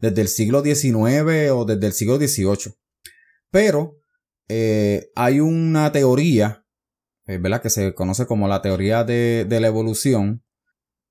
desde 0.00 0.22
el 0.22 0.28
siglo 0.28 0.62
XIX 0.62 1.50
o 1.52 1.64
desde 1.64 1.86
el 1.86 1.92
siglo 1.92 2.16
XVIII. 2.16 2.74
Pero 3.50 3.98
eh, 4.48 5.10
hay 5.14 5.40
una 5.40 5.92
teoría, 5.92 6.64
eh, 7.26 7.38
¿verdad? 7.38 7.60
Que 7.62 7.70
se 7.70 7.94
conoce 7.94 8.26
como 8.26 8.48
la 8.48 8.62
teoría 8.62 9.04
de, 9.04 9.46
de 9.48 9.60
la 9.60 9.68
evolución, 9.68 10.42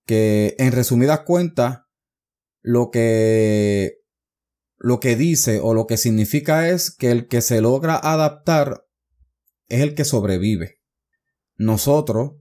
que 0.05 0.55
en 0.57 0.71
resumidas 0.71 1.21
cuentas 1.21 1.81
lo 2.61 2.89
que 2.91 4.01
lo 4.83 4.99
que 4.99 5.15
dice 5.15 5.59
o 5.61 5.75
lo 5.75 5.85
que 5.85 5.95
significa 5.95 6.67
es 6.69 6.89
que 6.89 7.11
el 7.11 7.27
que 7.27 7.41
se 7.41 7.61
logra 7.61 7.97
adaptar 7.97 8.83
es 9.67 9.81
el 9.81 9.93
que 9.93 10.05
sobrevive. 10.05 10.81
Nosotros, 11.55 12.31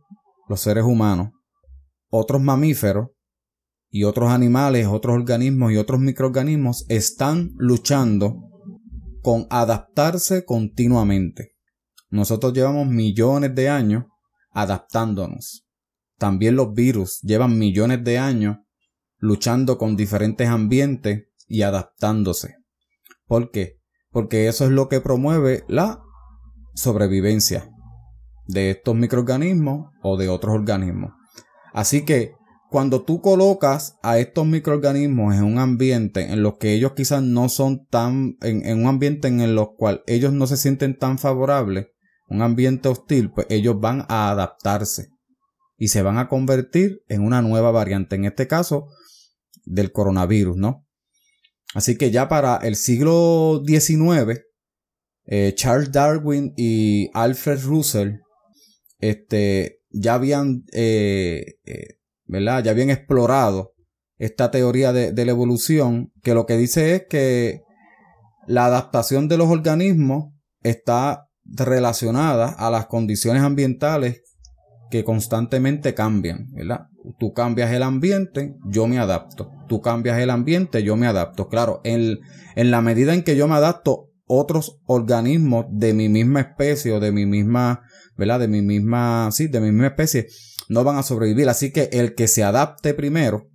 los 0.49 0.62
seres 0.62 0.85
humanos, 0.85 1.33
otros 2.11 2.43
mamíferos 2.43 3.09
y 3.88 4.05
otros 4.05 4.31
animales, 4.31 4.87
otros 4.87 5.17
organismos 5.17 5.73
y 5.73 5.76
otros 5.76 6.00
microorganismos 6.00 6.85
están 6.88 7.52
luchando 7.57 8.37
con 9.23 9.47
adaptarse 9.50 10.45
continuamente. 10.45 11.52
Nosotros 12.11 12.52
llevamos 12.52 12.87
millones 12.88 13.55
de 13.55 13.69
años 13.69 14.05
adaptándonos. 14.52 15.67
También 16.19 16.57
los 16.57 16.73
virus 16.75 17.21
llevan 17.23 17.59
millones 17.59 18.05
de 18.05 18.19
años 18.19 18.59
luchando 19.19 19.79
con 19.79 19.97
diferentes 19.97 20.49
ambientes 20.49 21.29
y 21.47 21.62
adaptándose. 21.62 22.57
¿Por 23.26 23.50
qué? 23.50 23.79
Porque 24.11 24.49
eso 24.49 24.64
es 24.64 24.71
lo 24.71 24.88
que 24.88 25.00
promueve 25.00 25.64
la 25.69 26.02
sobrevivencia 26.75 27.71
de 28.47 28.71
estos 28.71 28.97
microorganismos 28.97 29.90
o 30.02 30.17
de 30.17 30.29
otros 30.29 30.55
organismos. 30.55 31.20
Así 31.73 32.05
que 32.05 32.35
cuando 32.71 33.03
tú 33.03 33.21
colocas 33.21 33.99
a 34.03 34.19
estos 34.19 34.47
microorganismos 34.47 35.35
en 35.35 35.43
un 35.43 35.59
ambiente 35.59 36.33
en 36.33 36.43
los 36.43 36.57
que 36.59 36.73
ellos 36.73 36.93
quizás 36.93 37.23
no 37.23 37.49
son 37.49 37.87
tan, 37.87 38.37
en, 38.43 38.79
un 38.79 38.87
ambiente 38.87 39.29
en 39.29 39.41
el 39.41 39.59
cual 39.77 40.03
ellos 40.07 40.33
no 40.33 40.47
se 40.47 40.57
sienten 40.57 40.97
tan 40.97 41.19
favorables, 41.19 41.89
un 42.29 42.43
ambiente 42.43 42.89
hostil, 42.89 43.33
pues 43.33 43.49
ellos 43.50 43.81
van 43.81 44.07
a 44.09 44.31
adaptarse 44.31 45.09
y 45.77 45.89
se 45.89 46.03
van 46.03 46.19
a 46.19 46.29
convertir 46.29 47.03
en 47.09 47.25
una 47.25 47.43
nueva 47.43 47.73
variante, 47.73 48.15
en 48.15 48.27
este 48.27 48.47
caso 48.47 48.87
del 49.65 49.91
coronavirus, 49.91 50.57
¿no? 50.57 50.87
Así 51.75 51.97
que 51.97 52.11
ya 52.11 52.29
para 52.29 52.57
el 52.59 52.77
siglo 52.77 53.62
XIX, 53.67 54.43
eh, 55.27 55.53
Charles 55.57 55.91
Darwin 55.91 56.53
y 56.57 57.11
Alfred 57.15 57.65
Russell 57.65 58.19
este, 58.99 59.80
ya 59.91 60.15
habían, 60.15 60.65
eh, 60.73 61.55
eh, 61.65 61.99
¿verdad? 62.25 62.65
Ya 62.65 62.71
habían 62.71 62.91
explorado 62.91 63.75
esta 64.19 64.51
teoría 64.51 64.93
de, 64.93 65.13
de 65.13 65.25
la 65.25 65.31
evolución, 65.33 66.13
que 66.23 66.35
lo 66.35 66.47
que 66.47 66.57
dice 66.57 66.95
es 66.95 67.07
que 67.09 67.63
la 68.47 68.67
adaptación 68.67 69.29
de 69.29 69.39
los 69.39 69.49
organismos 69.49 70.33
está 70.63 71.29
relacionada 71.45 72.49
a 72.49 72.71
las 72.71 72.87
condiciones 72.87 73.43
ambientales 73.43 74.23
que 74.91 75.05
constantemente 75.05 75.95
cambian, 75.95 76.49
¿verdad? 76.53 76.87
Tú 77.19 77.33
cambias 77.33 77.73
el 77.73 77.83
ambiente, 77.83 78.57
yo 78.67 78.87
me 78.87 78.99
adapto. 78.99 79.51
Tú 79.69 79.81
cambias 79.81 80.19
el 80.19 80.31
ambiente, 80.31 80.83
yo 80.83 80.97
me 80.97 81.07
adapto. 81.07 81.49
Claro, 81.49 81.81
en, 81.85 82.19
en 82.57 82.71
la 82.71 82.83
medida 82.83 83.15
en 83.15 83.23
que 83.23 83.37
yo 83.37 83.49
me 83.49 83.55
adapto, 83.55 84.11
otros 84.27 84.81
organismos 84.87 85.67
de 85.71 85.95
mi 85.95 86.09
misma 86.09 86.41
especie 86.41 86.93
o 86.93 87.01
de 87.01 87.13
mi 87.13 87.25
misma, 87.25 87.83
De 88.21 88.49
mi 88.49 88.62
misma, 88.62 89.31
sí, 89.33 89.49
de 89.49 89.61
mi 89.61 89.71
misma 89.71 89.89
especie, 89.89 90.29
no 90.69 90.85
van 90.85 90.99
a 90.99 91.03
sobrevivir. 91.03 91.49
Así 91.49 91.73
que 91.73 91.89
el 91.93 92.15
que 92.15 92.29
se 92.29 92.45
adapte 92.45 92.95
primero 92.95 93.49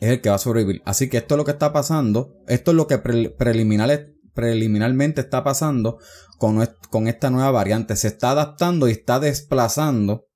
es 0.00 0.10
el 0.10 0.20
que 0.20 0.30
va 0.30 0.36
a 0.36 0.38
sobrevivir. 0.38 0.82
Así 0.84 1.08
que 1.08 1.18
esto 1.18 1.34
es 1.34 1.38
lo 1.38 1.44
que 1.44 1.52
está 1.52 1.72
pasando. 1.72 2.34
Esto 2.48 2.70
es 2.70 2.76
lo 2.76 2.86
que 2.86 2.98
preliminarmente 2.98 5.20
está 5.20 5.44
pasando 5.44 5.98
con, 6.38 6.66
con 6.90 7.06
esta 7.06 7.30
nueva 7.30 7.50
variante. 7.50 7.96
Se 7.96 8.08
está 8.08 8.30
adaptando 8.30 8.88
y 8.88 8.92
está 8.92 9.20
desplazando 9.20 10.26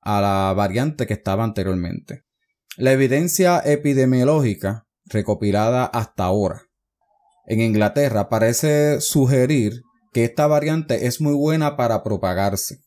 a 0.00 0.20
la 0.20 0.52
variante 0.54 1.06
que 1.06 1.14
estaba 1.14 1.44
anteriormente. 1.44 2.24
La 2.76 2.92
evidencia 2.92 3.60
epidemiológica 3.64 4.86
recopilada 5.06 5.86
hasta 5.86 6.24
ahora 6.24 6.70
en 7.50 7.60
Inglaterra 7.60 8.28
parece 8.28 9.00
sugerir 9.00 9.82
que 10.12 10.24
esta 10.24 10.46
variante 10.46 11.06
es 11.06 11.20
muy 11.20 11.34
buena 11.34 11.76
para 11.76 12.02
propagarse. 12.02 12.78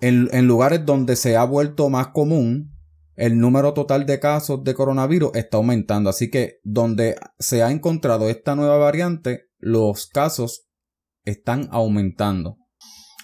En, 0.00 0.28
en, 0.32 0.46
lugares 0.46 0.84
donde 0.86 1.16
se 1.16 1.36
ha 1.36 1.44
vuelto 1.44 1.88
más 1.88 2.08
común, 2.08 2.72
el 3.16 3.38
número 3.38 3.74
total 3.74 4.06
de 4.06 4.20
casos 4.20 4.62
de 4.62 4.74
coronavirus 4.74 5.32
está 5.34 5.56
aumentando. 5.56 6.10
Así 6.10 6.30
que 6.30 6.58
donde 6.62 7.16
se 7.38 7.62
ha 7.62 7.70
encontrado 7.70 8.28
esta 8.28 8.54
nueva 8.54 8.78
variante, 8.78 9.46
los 9.58 10.06
casos 10.06 10.68
están 11.24 11.68
aumentando. 11.72 12.56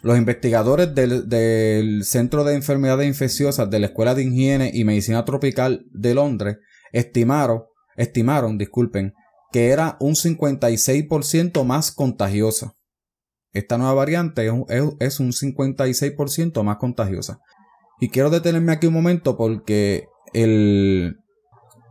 Los 0.03 0.19
investigadores 0.19 0.95
del, 0.95 2.05
Centro 2.05 2.45
de 2.45 2.55
Enfermedades 2.55 3.07
Infecciosas 3.07 3.71
de 3.71 3.79
la 3.79 3.87
Escuela 3.87 4.15
de 4.15 4.25
Higiene 4.25 4.71
y 4.75 4.85
Medicina 4.85 5.25
Tropical 5.25 5.87
de 5.93 6.15
Londres 6.15 6.59
estimaron 6.93 7.63
estimaron, 7.97 8.59
disculpen, 8.59 9.15
que 9.53 9.69
era 9.69 9.97
un 10.01 10.15
56% 10.15 11.65
más 11.65 11.93
contagiosa. 11.93 12.75
Esta 13.55 13.79
nueva 13.79 13.95
variante 13.95 14.47
es 14.99 15.21
un 15.21 15.33
56% 15.33 16.63
más 16.63 16.77
contagiosa. 16.77 17.41
Y 18.01 18.11
quiero 18.11 18.29
detenerme 18.29 18.73
aquí 18.73 18.89
un 18.89 18.95
momento 18.95 19.37
porque 19.37 20.09
el, 20.33 21.17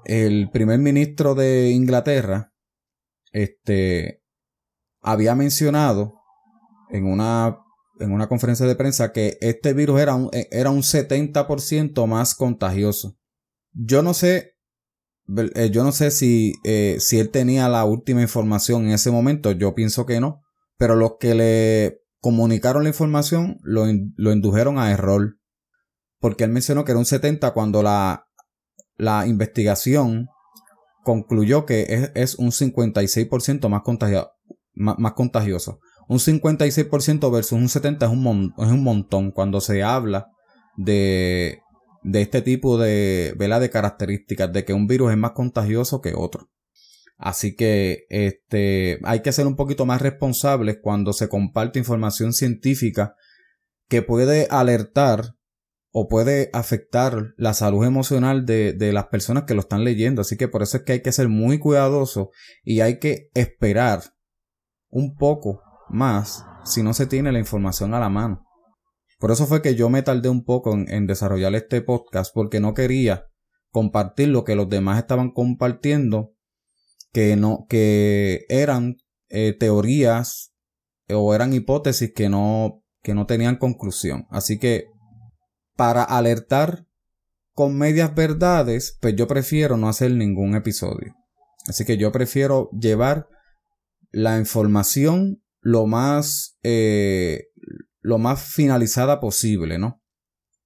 el 0.06 0.50
primer 0.52 0.80
ministro 0.80 1.34
de 1.34 1.72
Inglaterra 1.72 2.52
este, 3.32 4.22
había 5.02 5.34
mencionado 5.34 6.14
en 6.92 7.06
una, 7.06 7.58
en 8.00 8.12
una 8.12 8.28
conferencia 8.28 8.68
de 8.68 8.76
prensa 8.76 9.12
que 9.12 9.38
este 9.42 9.74
virus 9.74 10.02
era 10.02 10.16
un, 10.16 10.30
era 10.52 10.70
un 10.70 10.82
70% 10.82 12.06
más 12.06 12.36
contagioso. 12.36 13.18
Yo 13.72 14.04
no 14.04 14.14
sé 14.14 14.54
eh, 15.56 15.70
yo 15.72 15.84
no 15.84 15.92
sé 15.92 16.12
si, 16.12 16.54
eh, 16.64 16.98
si 17.00 17.20
él 17.20 17.30
tenía 17.30 17.70
la 17.70 17.86
última 17.86 18.22
información 18.22 18.86
en 18.86 18.92
ese 18.92 19.10
momento, 19.10 19.52
yo 19.52 19.74
pienso 19.74 20.06
que 20.06 20.20
no, 20.20 20.43
pero 20.78 20.96
los 20.96 21.14
que 21.20 21.36
le 21.36 22.02
comunicaron 22.20 22.84
la 22.84 22.90
información 22.90 23.58
lo, 23.64 23.86
lo 24.16 24.32
indujeron 24.32 24.80
a 24.80 24.92
error, 24.92 25.38
porque 26.20 26.46
él 26.46 26.52
mencionó 26.52 26.86
que 26.86 26.92
era 26.92 27.00
un 27.00 27.06
70 27.06 27.52
cuando 27.54 27.84
la, 27.84 28.28
la 28.96 29.28
investigación 29.28 30.28
concluyó 31.04 31.66
que 31.66 31.86
es, 31.90 32.12
es 32.16 32.36
un 32.36 32.52
56% 32.52 33.70
más, 33.70 33.82
más, 34.74 35.00
más, 35.00 35.14
contagioso. 35.14 35.80
Un 36.08 36.20
56% 36.20 37.32
versus 37.32 37.52
un 37.54 37.68
70% 37.68 38.04
es 38.04 38.10
un, 38.10 38.54
es 38.58 38.72
un 38.72 38.84
montón 38.84 39.32
cuando 39.32 39.62
se 39.62 39.84
habla 39.84 40.28
de, 40.78 41.60
de 42.04 42.22
este 42.22 42.42
tipo 42.42 42.78
de, 42.78 43.34
¿verdad? 43.38 43.62
de 43.62 43.70
características, 43.70 44.52
de 44.52 44.66
que 44.66 44.74
un 44.74 44.88
virus 44.88 45.12
es 45.12 45.18
más 45.18 45.32
contagioso 45.32 46.02
que 46.02 46.14
otro. 46.16 46.50
Así 47.18 47.56
que 47.56 48.06
este, 48.10 49.00
hay 49.04 49.22
que 49.22 49.32
ser 49.32 49.48
un 49.48 49.56
poquito 49.56 49.86
más 49.86 50.02
responsables 50.02 50.80
cuando 50.82 51.14
se 51.14 51.30
comparte 51.30 51.80
información 51.80 52.34
científica 52.34 53.16
que 53.88 54.02
puede 54.02 54.48
alertar 54.50 55.36
o 55.92 56.08
puede 56.08 56.50
afectar 56.54 57.34
la 57.38 57.54
salud 57.54 57.86
emocional 57.86 58.46
de, 58.46 58.74
de, 58.74 58.92
las 58.94 59.08
personas 59.08 59.44
que 59.44 59.54
lo 59.54 59.60
están 59.60 59.84
leyendo. 59.84 60.22
Así 60.22 60.38
que 60.38 60.48
por 60.48 60.64
eso 60.64 60.78
es 60.78 60.84
que 60.84 60.94
hay 60.94 61.02
que 61.02 61.12
ser 61.12 61.30
muy 61.30 61.60
cuidadoso 61.60 62.32
y 62.64 62.82
hay 62.82 62.98
que 62.98 63.30
esperar 63.36 64.02
un 64.90 65.16
poco 65.16 65.62
más 65.90 66.46
si 66.66 66.82
no 66.82 66.94
se 66.94 67.06
tiene 67.06 67.32
la 67.32 67.40
información 67.40 67.94
a 67.94 68.00
la 68.00 68.10
mano. 68.10 68.46
Por 69.20 69.32
eso 69.32 69.46
fue 69.46 69.62
que 69.62 69.76
yo 69.76 69.90
me 69.90 70.02
tardé 70.02 70.30
un 70.30 70.44
poco 70.44 70.74
en, 70.74 71.08
desarrollar 71.08 71.56
este 71.56 71.82
podcast 71.82 72.34
porque 72.34 72.60
no 72.60 72.74
quería 72.74 73.28
compartir 73.70 74.28
lo 74.28 74.44
que 74.44 74.56
los 74.56 74.68
demás 74.68 75.00
estaban 75.00 75.32
compartiendo 75.32 76.33
que 77.14 77.38
no 77.38 77.66
que 77.70 78.46
eran 78.50 78.98
eh, 79.30 79.56
teorías 79.58 80.54
o 81.10 81.34
eran 81.34 81.54
hipótesis 81.54 82.12
que 82.14 82.28
no 82.28 82.84
que 83.02 83.14
no 83.14 83.26
tenían 83.26 83.58
conclusión 83.58 84.28
así 84.30 84.60
que 84.60 84.88
para 85.76 86.04
alertar 86.04 86.86
con 87.54 87.78
medias 87.78 88.14
verdades 88.14 88.98
pues 89.00 89.16
yo 89.16 89.28
prefiero 89.28 89.78
no 89.78 89.88
hacer 89.88 90.12
ningún 90.12 90.56
episodio 90.56 91.16
así 91.68 91.86
que 91.86 91.98
yo 91.98 92.12
prefiero 92.12 92.70
llevar 92.72 93.28
la 94.12 94.38
información 94.38 95.42
lo 95.62 95.88
más 95.88 96.58
eh, 96.64 97.46
lo 98.04 98.18
más 98.20 98.44
finalizada 98.44 99.20
posible, 99.20 99.80
¿no? 99.80 100.04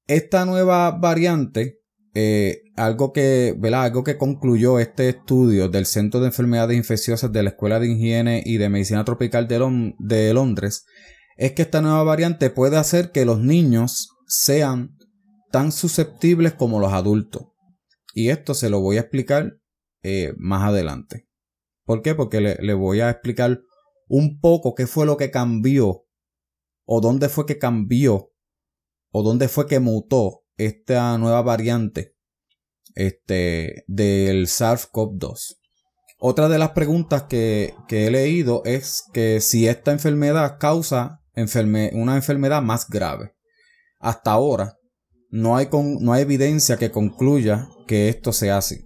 Esta 0.08 0.44
nueva 0.46 0.92
variante, 0.92 1.80
eh, 2.14 2.64
algo 2.78 3.12
que, 3.12 3.56
¿verdad? 3.58 3.86
Algo 3.86 4.04
que 4.04 4.18
concluyó 4.18 4.80
este 4.80 5.10
estudio 5.10 5.68
del 5.68 5.88
Centro 5.88 6.20
de 6.20 6.28
Enfermedades 6.28 6.78
Infecciosas 6.78 7.32
de 7.32 7.44
la 7.44 7.50
Escuela 7.50 7.80
de 7.80 7.88
Higiene 7.92 8.44
y 8.46 8.58
de 8.58 8.70
Medicina 8.70 9.04
Tropical 9.04 9.48
de, 9.48 10.34
Londres, 10.34 10.86
es 11.38 11.54
que 11.54 11.64
esta 11.64 11.82
nueva 11.82 12.04
variante 12.04 12.52
puede 12.52 12.78
hacer 12.78 13.12
que 13.12 13.26
los 13.26 13.40
niños 13.40 14.10
sean 14.28 14.96
tan 15.52 15.72
susceptibles 15.72 16.54
como 16.54 16.80
los 16.80 16.94
adultos. 16.94 17.48
Y 18.14 18.30
esto 18.30 18.54
se 18.54 18.70
lo 18.70 18.80
voy 18.80 18.98
a 18.98 19.02
explicar 19.02 19.54
eh, 20.04 20.34
más 20.38 20.64
adelante. 20.64 21.28
¿Por 21.84 22.04
qué? 22.04 22.14
Porque 22.14 22.42
le, 22.42 22.56
le, 22.62 22.74
voy 22.76 23.00
a 23.00 23.10
explicar 23.10 23.62
un 24.08 24.40
poco 24.40 24.76
qué 24.76 24.86
fue 24.86 25.06
lo 25.06 25.18
que 25.18 25.32
cambió 25.32 26.06
o 26.86 27.02
dónde 27.02 27.28
fue 27.28 27.46
que 27.48 27.58
cambió 27.58 28.32
o 29.12 29.24
dónde 29.24 29.48
fue 29.48 29.66
que 29.68 29.80
mutó 29.80 30.44
esta 30.58 31.18
nueva 31.18 31.42
variante 31.42 32.17
este, 32.98 33.84
del 33.88 34.48
SARS-CoV-2. 34.48 35.58
Otra 36.20 36.50
de 36.50 36.58
las 36.58 36.72
preguntas 36.72 37.24
que, 37.24 37.76
he 37.90 38.10
leído 38.10 38.64
es 38.66 39.04
que 39.14 39.40
si 39.40 39.68
esta 39.68 39.92
enfermedad 39.92 40.58
causa 40.60 41.22
una 41.94 42.16
enfermedad 42.16 42.64
más 42.64 42.90
grave. 42.90 43.34
Hasta 44.00 44.32
ahora 44.32 44.78
no 45.30 45.56
hay, 45.56 45.70
no 45.72 46.14
hay 46.14 46.24
evidencia 46.24 46.78
que 46.78 46.90
concluya 46.90 47.70
que 47.86 48.10
esto 48.10 48.34
sea 48.34 48.58
así. 48.58 48.84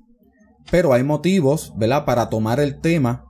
Pero 0.70 0.92
hay 0.92 1.04
motivos, 1.04 1.74
¿verdad?, 1.78 2.04
para 2.04 2.30
tomar 2.30 2.60
el 2.60 2.82
tema 2.82 3.26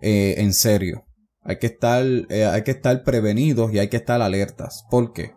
eh, 0.00 0.36
en 0.38 0.54
serio. 0.54 1.04
Hay 1.42 1.58
que 1.58 1.66
estar, 1.66 2.04
eh, 2.04 2.46
hay 2.46 2.62
que 2.62 2.70
estar 2.70 3.02
prevenidos 3.02 3.72
y 3.72 3.80
hay 3.80 3.88
que 3.88 3.96
estar 3.96 4.22
alertas. 4.22 4.84
¿Por 4.88 5.12
qué? 5.12 5.32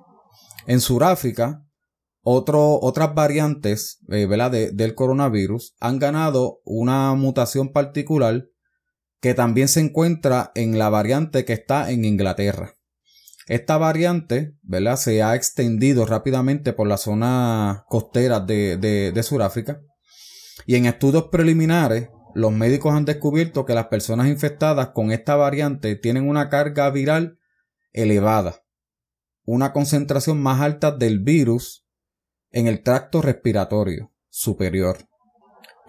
En 0.67 0.79
Sudáfrica, 0.79 1.64
otras 2.27 3.13
variantes 3.13 3.99
eh, 4.09 4.27
del 4.73 4.95
coronavirus 4.95 5.75
han 5.79 5.99
ganado 5.99 6.59
una 6.65 7.13
mutación 7.13 7.71
particular 7.71 8.47
que 9.21 9.35
también 9.35 9.67
se 9.67 9.79
encuentra 9.79 10.51
en 10.55 10.79
la 10.79 10.89
variante 10.89 11.45
que 11.45 11.53
está 11.53 11.91
en 11.91 12.03
Inglaterra. 12.03 12.77
Esta 13.47 13.77
variante 13.77 14.55
¿verdad? 14.63 14.95
se 14.95 15.21
ha 15.21 15.35
extendido 15.35 16.07
rápidamente 16.07 16.73
por 16.73 16.88
la 16.88 16.97
zona 16.97 17.85
costera 17.89 18.39
de, 18.39 18.77
de, 18.77 19.11
de 19.11 19.23
Sudáfrica 19.23 19.81
y 20.65 20.75
en 20.75 20.88
estudios 20.88 21.25
preliminares 21.31 22.09
los 22.33 22.51
médicos 22.51 22.95
han 22.95 23.05
descubierto 23.05 23.65
que 23.65 23.75
las 23.75 23.88
personas 23.88 24.27
infectadas 24.27 24.89
con 24.89 25.11
esta 25.11 25.35
variante 25.35 25.95
tienen 25.95 26.27
una 26.27 26.49
carga 26.49 26.89
viral 26.89 27.38
elevada, 27.93 28.63
una 29.43 29.73
concentración 29.73 30.41
más 30.41 30.59
alta 30.59 30.91
del 30.91 31.19
virus 31.19 31.84
en 32.55 32.67
el 32.67 32.81
tracto 32.81 33.21
respiratorio 33.21 34.13
superior. 34.29 34.97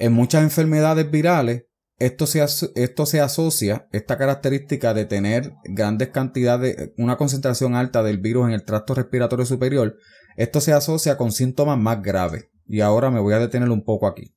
En 0.00 0.12
muchas 0.12 0.42
enfermedades 0.42 1.08
virales, 1.08 1.66
esto 1.98 2.26
se, 2.26 2.44
esto 2.74 3.06
se 3.06 3.20
asocia, 3.20 3.88
esta 3.92 4.18
característica 4.18 4.92
de 4.92 5.04
tener 5.04 5.54
grandes 5.64 6.08
cantidades, 6.08 6.90
una 6.98 7.16
concentración 7.16 7.76
alta 7.76 8.02
del 8.02 8.18
virus 8.18 8.48
en 8.48 8.52
el 8.52 8.64
tracto 8.64 8.94
respiratorio 8.94 9.46
superior, 9.46 9.96
esto 10.36 10.60
se 10.60 10.72
asocia 10.72 11.16
con 11.16 11.30
síntomas 11.30 11.78
más 11.78 12.02
graves. 12.02 12.48
Y 12.66 12.80
ahora 12.80 13.12
me 13.12 13.20
voy 13.20 13.34
a 13.34 13.38
detener 13.38 13.70
un 13.70 13.84
poco 13.84 14.08
aquí. 14.08 14.34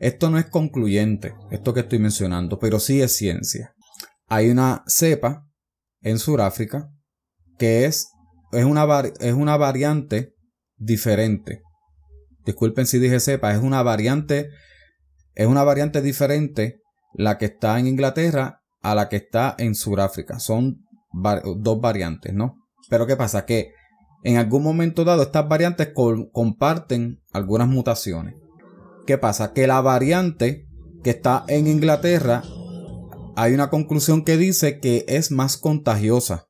Esto 0.00 0.30
no 0.30 0.38
es 0.38 0.46
concluyente, 0.46 1.34
esto 1.50 1.74
que 1.74 1.80
estoy 1.80 1.98
mencionando, 1.98 2.58
pero 2.58 2.80
sí 2.80 3.02
es 3.02 3.14
ciencia. 3.14 3.74
Hay 4.28 4.48
una 4.48 4.82
cepa 4.86 5.46
en 6.00 6.18
Sudáfrica 6.18 6.90
que 7.58 7.84
es, 7.84 8.08
es, 8.50 8.64
una, 8.64 9.02
es 9.20 9.34
una 9.34 9.58
variante 9.58 10.34
diferente. 10.80 11.62
Disculpen 12.44 12.86
si 12.86 12.98
dije 12.98 13.20
cepa, 13.20 13.52
es 13.52 13.62
una 13.62 13.82
variante, 13.82 14.48
es 15.34 15.46
una 15.46 15.62
variante 15.62 16.02
diferente 16.02 16.80
la 17.14 17.38
que 17.38 17.44
está 17.44 17.78
en 17.78 17.86
Inglaterra 17.86 18.62
a 18.82 18.94
la 18.94 19.08
que 19.08 19.16
está 19.16 19.54
en 19.58 19.74
Sudáfrica. 19.74 20.40
Son 20.40 20.78
dos 21.12 21.80
variantes, 21.80 22.34
¿no? 22.34 22.56
Pero 22.88 23.06
¿qué 23.06 23.14
pasa? 23.14 23.44
Que 23.44 23.72
en 24.24 24.36
algún 24.36 24.62
momento 24.62 25.04
dado 25.04 25.22
estas 25.22 25.48
variantes 25.48 25.90
comparten 26.32 27.20
algunas 27.32 27.68
mutaciones. 27.68 28.34
¿Qué 29.06 29.18
pasa? 29.18 29.52
Que 29.52 29.66
la 29.66 29.80
variante 29.80 30.66
que 31.02 31.10
está 31.10 31.44
en 31.48 31.66
Inglaterra, 31.66 32.42
hay 33.36 33.54
una 33.54 33.70
conclusión 33.70 34.24
que 34.24 34.36
dice 34.36 34.80
que 34.80 35.04
es 35.08 35.30
más 35.30 35.56
contagiosa. 35.56 36.46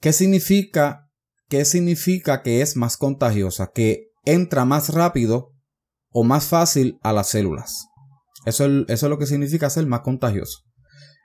¿Qué 0.00 0.12
significa? 0.12 1.10
¿Qué 1.52 1.66
significa 1.66 2.40
que 2.40 2.62
es 2.62 2.78
más 2.78 2.96
contagiosa? 2.96 3.72
Que 3.74 4.06
entra 4.24 4.64
más 4.64 4.88
rápido 4.88 5.52
o 6.08 6.24
más 6.24 6.46
fácil 6.46 6.98
a 7.02 7.12
las 7.12 7.28
células. 7.28 7.88
Eso 8.46 8.64
es, 8.88 9.02
lo 9.02 9.18
que 9.18 9.26
significa 9.26 9.68
ser 9.68 9.84
más 9.84 10.00
contagioso. 10.00 10.60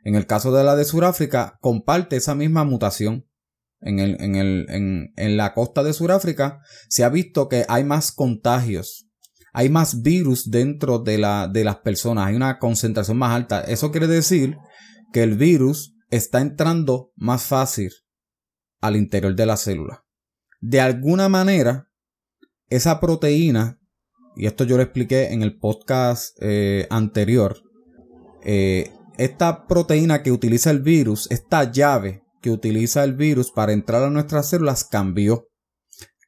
En 0.03 0.15
el 0.15 0.27
caso 0.27 0.51
de 0.51 0.65
la 0.65 0.75
de 0.75 0.83
Sudáfrica, 0.83 1.57
comparte 1.61 2.17
esa 2.17 2.35
misma 2.35 2.65
mutación. 2.65 3.25
En, 3.79 5.37
la 5.37 5.53
costa 5.53 5.81
de 5.81 5.93
Sudáfrica 5.93 6.59
se 6.89 7.05
ha 7.05 7.09
visto 7.09 7.47
que 7.47 7.65
hay 7.69 7.85
más 7.85 8.11
contagios 8.11 9.05
hay 9.53 9.69
más 9.69 10.01
virus 10.01 10.51
dentro 10.51 10.99
de, 10.99 11.25
de 11.53 11.63
las 11.63 11.77
personas, 11.77 12.27
hay 12.27 12.35
una 12.35 12.59
concentración 12.59 13.17
más 13.17 13.33
alta. 13.33 13.61
Eso 13.61 13.91
quiere 13.91 14.07
decir 14.07 14.57
que 15.13 15.23
el 15.23 15.37
virus 15.37 15.95
está 16.09 16.41
entrando 16.41 17.13
más 17.15 17.43
fácil 17.43 17.91
al 18.81 18.97
interior 18.97 19.33
de 19.33 19.45
la 19.45 19.55
célula. 19.55 20.03
De 20.59 20.81
alguna 20.81 21.29
manera, 21.29 21.89
esa 22.69 22.99
proteína, 22.99 23.79
y 24.35 24.47
esto 24.47 24.63
yo 24.63 24.77
lo 24.77 24.83
expliqué 24.83 25.33
en 25.33 25.43
el 25.43 25.57
podcast 25.57 26.35
eh, 26.41 26.87
anterior, 26.89 27.61
eh, 28.43 28.91
esta 29.17 29.67
proteína 29.67 30.23
que 30.23 30.31
utiliza 30.31 30.71
el 30.71 30.81
virus, 30.81 31.29
esta 31.31 31.71
llave 31.71 32.23
que 32.41 32.51
utiliza 32.51 33.03
el 33.03 33.13
virus 33.13 33.51
para 33.51 33.73
entrar 33.73 34.03
a 34.03 34.09
nuestras 34.09 34.49
células 34.49 34.83
cambió. 34.83 35.47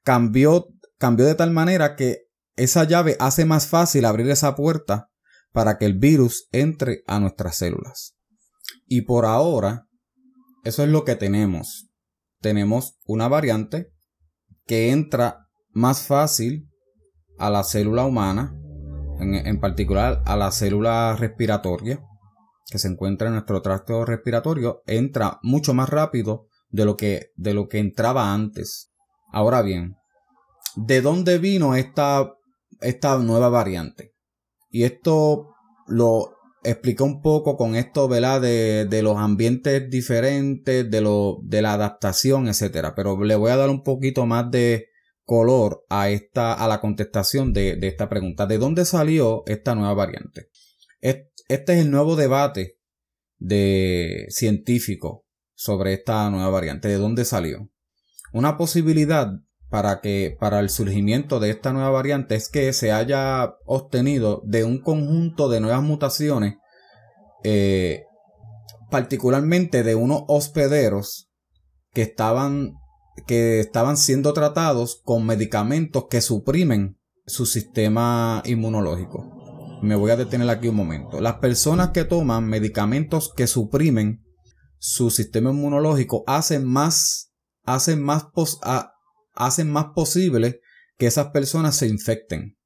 Cambió, 0.04 0.68
cambió 0.98 1.26
de 1.26 1.36
tal 1.36 1.52
manera 1.52 1.96
que 1.96 2.24
esa 2.56 2.84
llave 2.84 3.16
hace 3.20 3.46
más 3.46 3.68
fácil 3.68 4.06
abrir 4.06 4.30
esa 4.30 4.56
puerta 4.56 5.10
para 5.52 5.78
que 5.78 5.86
el 5.86 5.98
virus 5.98 6.48
entre 6.52 7.04
a 7.08 7.20
nuestras 7.20 7.58
células. 7.58 8.16
Y 8.86 9.02
por 9.02 9.26
ahora, 9.26 9.88
eso 10.64 10.84
es 10.84 10.90
lo 10.90 11.06
que 11.06 11.16
tenemos. 11.16 11.90
Tenemos 12.42 12.98
una 13.06 13.28
variante 13.28 13.92
que 14.70 14.92
entra 14.92 15.48
más 15.72 16.06
fácil 16.06 16.70
a 17.40 17.50
la 17.50 17.64
célula 17.64 18.06
humana, 18.06 18.56
en, 19.20 19.60
particular 19.60 20.22
a 20.28 20.36
la 20.36 20.52
célula 20.52 21.16
respiratoria, 21.16 22.06
que 22.70 22.78
se 22.78 22.88
encuentra 22.88 23.30
en 23.30 23.34
nuestro 23.34 23.64
tracto 23.64 24.06
respiratorio, 24.06 24.84
entra 24.86 25.40
mucho 25.42 25.74
más 25.74 25.90
rápido 25.90 26.46
de 26.70 26.86
lo 26.86 26.98
que, 26.98 27.32
de 27.36 27.56
lo 27.56 27.68
que 27.68 27.80
entraba 27.80 28.32
antes. 28.32 28.92
Ahora 29.32 29.64
bien, 29.64 29.96
¿de 30.76 31.02
dónde 31.02 31.40
vino 31.40 31.74
esta, 31.74 32.36
esta 32.80 33.18
nueva 33.18 33.50
variante? 33.50 34.14
Y 34.70 34.84
esto 34.84 35.56
lo 35.88 36.36
explica 36.64 37.04
un 37.04 37.22
poco 37.22 37.58
con 37.58 37.76
esto, 37.76 38.08
¿verdad? 38.08 38.42
De, 38.42 38.86
de 38.86 39.02
los 39.02 39.18
ambientes 39.18 39.90
diferentes, 39.90 40.90
de, 40.90 41.02
lo, 41.02 41.40
de 41.44 41.62
la 41.62 41.74
adaptación, 41.74 42.48
etcétera. 42.48 42.96
Pero 42.96 43.24
le 43.24 43.36
voy 43.36 43.52
a 43.52 43.58
dar 43.58 43.70
un 43.70 43.84
poquito 43.84 44.26
más 44.26 44.50
de 44.52 44.88
color 45.24 45.86
a 45.90 46.10
esta, 46.10 46.54
a 46.54 46.68
la 46.68 46.82
contestación 46.82 47.54
de, 47.54 47.76
de 47.76 47.88
esta 47.88 48.10
pregunta. 48.10 48.46
¿De 48.46 48.58
dónde 48.58 48.86
salió 48.86 49.44
esta 49.46 49.76
nueva 49.76 49.94
variante? 49.94 50.50
Este 51.02 51.74
es 51.74 51.80
el 51.80 51.92
nuevo 51.92 52.16
debate 52.16 52.78
de 53.38 54.26
científico 54.30 55.26
sobre 55.54 55.94
esta 55.94 56.30
nueva 56.30 56.50
variante. 56.50 56.88
¿De 56.88 56.98
dónde 56.98 57.26
salió? 57.26 57.70
Una 58.34 58.58
posibilidad 58.58 59.32
para 59.70 60.02
que 60.02 60.36
para 60.40 60.60
el 60.60 60.70
surgimiento 60.70 61.40
de 61.40 61.52
esta 61.52 61.74
nueva 61.74 61.92
variante 61.92 62.36
es 62.36 62.50
que 62.50 62.74
se 62.74 62.92
haya 62.92 63.56
obtenido 63.66 64.42
de 64.46 64.64
un 64.64 64.82
conjunto 64.82 65.48
de 65.48 65.60
nuevas 65.60 65.84
mutaciones 65.84 66.56
eh, 67.44 68.04
particularmente 68.90 69.84
de 69.84 69.96
unos 69.96 70.24
hospederos 70.28 71.30
que 71.94 72.02
estaban 72.02 72.74
que 73.28 73.60
estaban 73.60 73.98
siendo 73.98 74.34
tratados 74.34 75.02
con 75.04 75.26
medicamentos 75.26 76.06
que 76.10 76.22
suprimen 76.22 76.98
su 77.28 77.46
sistema 77.46 78.42
inmunológico. 78.46 79.80
Me 79.82 79.96
voy 79.96 80.12
a 80.12 80.16
detener 80.16 80.50
aquí 80.50 80.70
un 80.70 80.78
momento. 80.78 81.20
Las 81.20 81.36
personas 81.36 81.90
que 81.90 82.06
toman 82.06 82.48
medicamentos 82.48 83.32
que 83.36 83.46
suprimen 83.46 84.24
su 84.78 85.12
sistema 85.12 85.52
inmunológico 85.52 86.24
hacen 86.28 86.66
más 86.66 87.34
hacen 87.66 88.02
más 88.02 88.26
hacen 89.40 89.72
más 89.72 89.88
posible 89.96 90.62
que 90.98 91.08
esas 91.08 91.28
personas 91.28 91.76
se 91.78 91.88
infecten. 91.88 92.58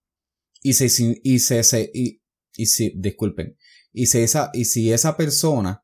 Y 0.62 0.74
se, 0.74 0.86
y 1.24 1.40
se, 1.40 1.92
y, 1.94 2.22
y 2.56 2.66
si, 2.66 2.94
disculpen, 2.98 3.58
y 3.92 4.08
si 4.08 4.20
esa, 4.20 4.50
y 4.54 4.66
si 4.66 4.92
esa 4.92 5.16
persona 5.18 5.84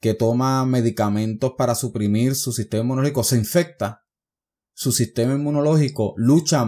que 0.00 0.14
toma 0.14 0.64
medicamentos 0.66 1.52
para 1.56 1.74
suprimir 1.74 2.34
su 2.34 2.52
sistema 2.52 2.82
inmunológico 2.82 3.22
se 3.22 3.36
infecta, 3.36 4.02
su 4.74 4.92
sistema 4.92 5.34
inmunológico 5.34 6.14
lucha, 6.16 6.66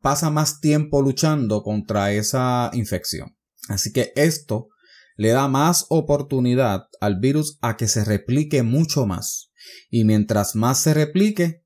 pasa 0.00 0.30
más 0.30 0.60
tiempo 0.60 1.02
luchando 1.02 1.62
contra 1.62 2.12
esa 2.12 2.70
infección. 2.74 3.36
Así 3.68 3.92
que 3.92 4.12
esto 4.14 4.68
le 5.16 5.30
da 5.30 5.48
más 5.48 5.86
oportunidad 5.88 6.88
al 7.00 7.18
virus 7.18 7.58
a 7.62 7.76
que 7.76 7.88
se 7.88 8.04
replique 8.04 8.62
mucho 8.62 9.06
más. 9.06 9.50
Y 9.90 10.04
mientras 10.04 10.54
más 10.54 10.80
se 10.80 10.92
replique, 10.92 11.63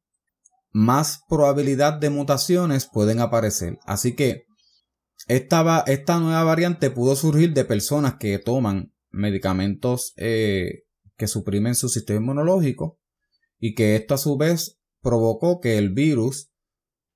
más 0.70 1.20
probabilidad 1.28 1.94
de 1.94 2.10
mutaciones 2.10 2.88
pueden 2.92 3.20
aparecer. 3.20 3.78
Así 3.86 4.14
que 4.14 4.44
esta, 5.26 5.84
esta 5.86 6.20
nueva 6.20 6.44
variante 6.44 6.90
pudo 6.90 7.16
surgir 7.16 7.52
de 7.52 7.64
personas 7.64 8.14
que 8.18 8.38
toman 8.38 8.92
medicamentos 9.10 10.12
eh, 10.16 10.84
que 11.16 11.26
suprimen 11.26 11.74
su 11.74 11.88
sistema 11.88 12.20
inmunológico 12.20 12.98
y 13.58 13.74
que 13.74 13.96
esto 13.96 14.14
a 14.14 14.18
su 14.18 14.36
vez 14.36 14.78
provocó 15.02 15.60
que 15.60 15.78
el 15.78 15.90
virus 15.90 16.50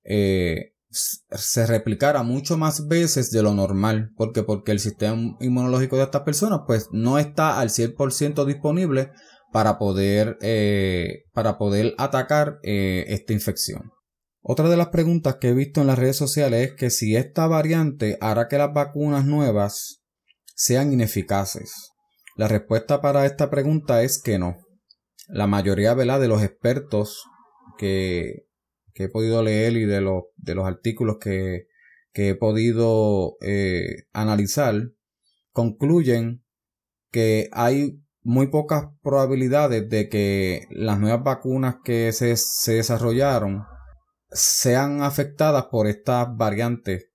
eh, 0.03 0.73
se 0.89 1.65
replicara 1.65 2.23
mucho 2.23 2.57
más 2.57 2.87
veces 2.87 3.31
de 3.31 3.41
lo 3.41 3.53
normal. 3.53 4.11
porque 4.17 4.43
Porque 4.43 4.71
el 4.71 4.79
sistema 4.79 5.37
inmunológico 5.39 5.97
de 5.97 6.03
estas 6.03 6.23
personas 6.23 6.61
pues 6.67 6.89
no 6.91 7.17
está 7.17 7.59
al 7.59 7.69
100% 7.69 8.45
disponible 8.45 9.11
para 9.53 9.77
poder, 9.77 10.39
eh, 10.41 11.25
para 11.31 11.59
poder 11.59 11.93
atacar 11.99 12.59
eh, 12.63 13.05
esta 13.09 13.33
infección. 13.33 13.91
Otra 14.41 14.67
de 14.67 14.77
las 14.77 14.87
preguntas 14.87 15.35
que 15.35 15.49
he 15.49 15.53
visto 15.53 15.79
en 15.79 15.87
las 15.87 15.99
redes 15.99 16.17
sociales 16.17 16.71
es 16.71 16.75
que 16.75 16.89
si 16.89 17.15
esta 17.15 17.45
variante 17.45 18.17
hará 18.19 18.47
que 18.47 18.57
las 18.57 18.73
vacunas 18.73 19.25
nuevas 19.25 20.01
sean 20.55 20.91
ineficaces. 20.91 21.91
La 22.35 22.47
respuesta 22.47 22.99
para 22.99 23.27
esta 23.27 23.51
pregunta 23.51 24.01
es 24.01 24.19
que 24.19 24.39
no. 24.39 24.57
La 25.27 25.45
mayoría 25.45 25.93
de 25.93 26.27
los 26.27 26.41
expertos 26.41 27.23
que, 27.77 28.47
he 28.95 29.07
podido 29.07 29.43
leer 29.43 29.73
y 29.73 29.85
de 29.85 30.01
los, 30.01 30.23
de 30.35 30.55
los 30.55 30.65
artículos 30.65 31.17
que, 31.21 31.67
que 32.11 32.29
he 32.29 32.35
podido 32.35 33.37
eh, 33.41 34.07
analizar 34.13 34.73
concluyen 35.51 36.43
que 37.11 37.49
hay 37.51 38.02
muy 38.23 38.47
pocas 38.47 38.85
probabilidades 39.01 39.89
de 39.89 40.07
que 40.09 40.67
las 40.71 40.99
nuevas 40.99 41.23
vacunas 41.23 41.75
que 41.83 42.11
se, 42.13 42.35
desarrollaron 42.71 43.65
sean 44.31 45.01
afectadas 45.01 45.65
por 45.65 45.87
estas 45.87 46.35
variantes 46.35 47.09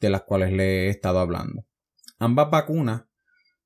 de 0.00 0.10
las 0.10 0.22
cuales 0.22 0.52
le 0.52 0.86
he 0.86 0.88
estado 0.88 1.18
hablando. 1.18 1.64
Ambas 2.18 2.50
vacunas 2.50 3.02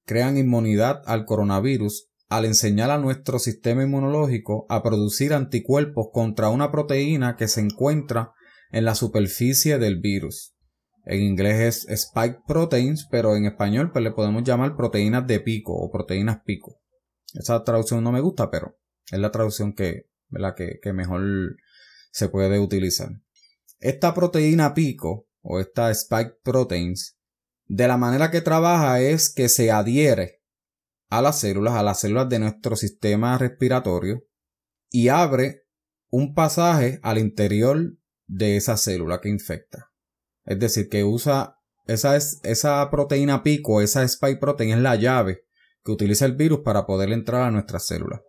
crean 0.05 0.37
inmunidad 0.37 1.03
al 1.07 1.25
coronavirus 1.25 2.11
al 2.29 2.47
enseñar 2.47 2.91
a 2.91 2.99
nuestro 2.99 3.39
sistema 3.39 3.83
inmunológico 3.83 4.65
a 4.71 4.83
producir 4.83 5.35
anticuerpos 5.35 6.07
contra 6.13 6.49
una 6.49 6.73
proteína 6.73 7.37
que 7.37 7.47
se 7.47 7.61
encuentra 7.61 8.33
en 8.71 8.87
la 8.87 8.95
superficie 8.95 9.79
del 9.79 10.01
virus. 10.01 10.55
En 11.05 11.21
inglés 11.21 11.87
es 11.89 12.07
spike 12.07 12.41
proteins, 12.47 13.09
pero 13.11 13.37
en 13.37 13.47
español 13.47 13.91
pues 13.93 14.05
le 14.05 14.13
podemos 14.13 14.45
llamar 14.45 14.77
proteínas 14.77 15.27
de 15.27 15.41
pico 15.41 15.75
o 15.75 15.91
proteínas 15.91 16.43
pico. 16.45 16.81
Esa 17.35 17.65
traducción 17.65 18.05
no 18.05 18.13
me 18.13 18.21
gusta, 18.21 18.51
pero 18.51 18.79
es 19.11 19.19
la 19.19 19.31
traducción 19.31 19.73
que, 19.73 20.11
que, 20.57 20.79
que 20.81 20.93
mejor 20.93 21.57
se 22.13 22.29
puede 22.29 22.59
utilizar. 22.59 23.09
Esta 23.81 24.15
proteína 24.15 24.75
pico 24.75 25.29
o 25.41 25.59
esta 25.59 25.91
spike 25.91 26.37
proteins, 26.45 27.19
de 27.67 27.89
la 27.89 27.97
manera 27.97 28.31
que 28.31 28.41
trabaja 28.41 29.01
es 29.01 29.33
que 29.33 29.49
se 29.49 29.71
adhiere 29.71 30.43
a 31.09 31.21
las 31.21 31.41
células, 31.41 31.75
a 31.75 31.83
las 31.83 32.01
células 32.01 32.29
de 32.29 32.39
nuestro 32.39 32.77
sistema 32.77 33.37
respiratorio 33.39 34.25
y 34.89 35.09
abre 35.09 35.67
un 36.11 36.35
pasaje 36.35 37.01
al 37.03 37.19
interior 37.19 37.97
de 38.27 38.57
esa 38.57 38.77
célula 38.77 39.21
que 39.21 39.31
infecta. 39.31 39.92
Es 40.45 40.59
decir, 40.59 40.89
que 40.89 41.05
usa 41.05 41.57
esa, 41.87 42.17
esa 42.17 42.91
proteína 42.91 43.43
pico, 43.43 43.81
esa 43.81 44.03
spike 44.03 44.41
protein 44.41 44.71
es 44.71 44.79
la 44.79 44.97
llave 44.97 45.45
que 45.85 45.93
utiliza 45.93 46.27
el 46.27 46.37
virus 46.37 46.61
para 46.61 46.87
poder 46.87 47.13
entrar 47.13 47.43
a 47.43 47.51
nuestras 47.51 47.87
células. 47.87 48.21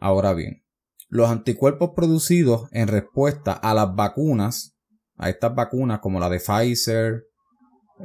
Ahora 0.00 0.34
bien, 0.34 0.62
los 1.08 1.30
anticuerpos 1.30 1.90
producidos 1.94 2.68
en 2.72 2.88
respuesta 2.88 3.52
a 3.52 3.74
las 3.74 3.94
vacunas, 3.94 4.76
a 5.16 5.30
estas 5.30 5.54
vacunas 5.54 6.00
como 6.00 6.20
la 6.20 6.28
de 6.28 6.40
Pfizer, 6.40 7.24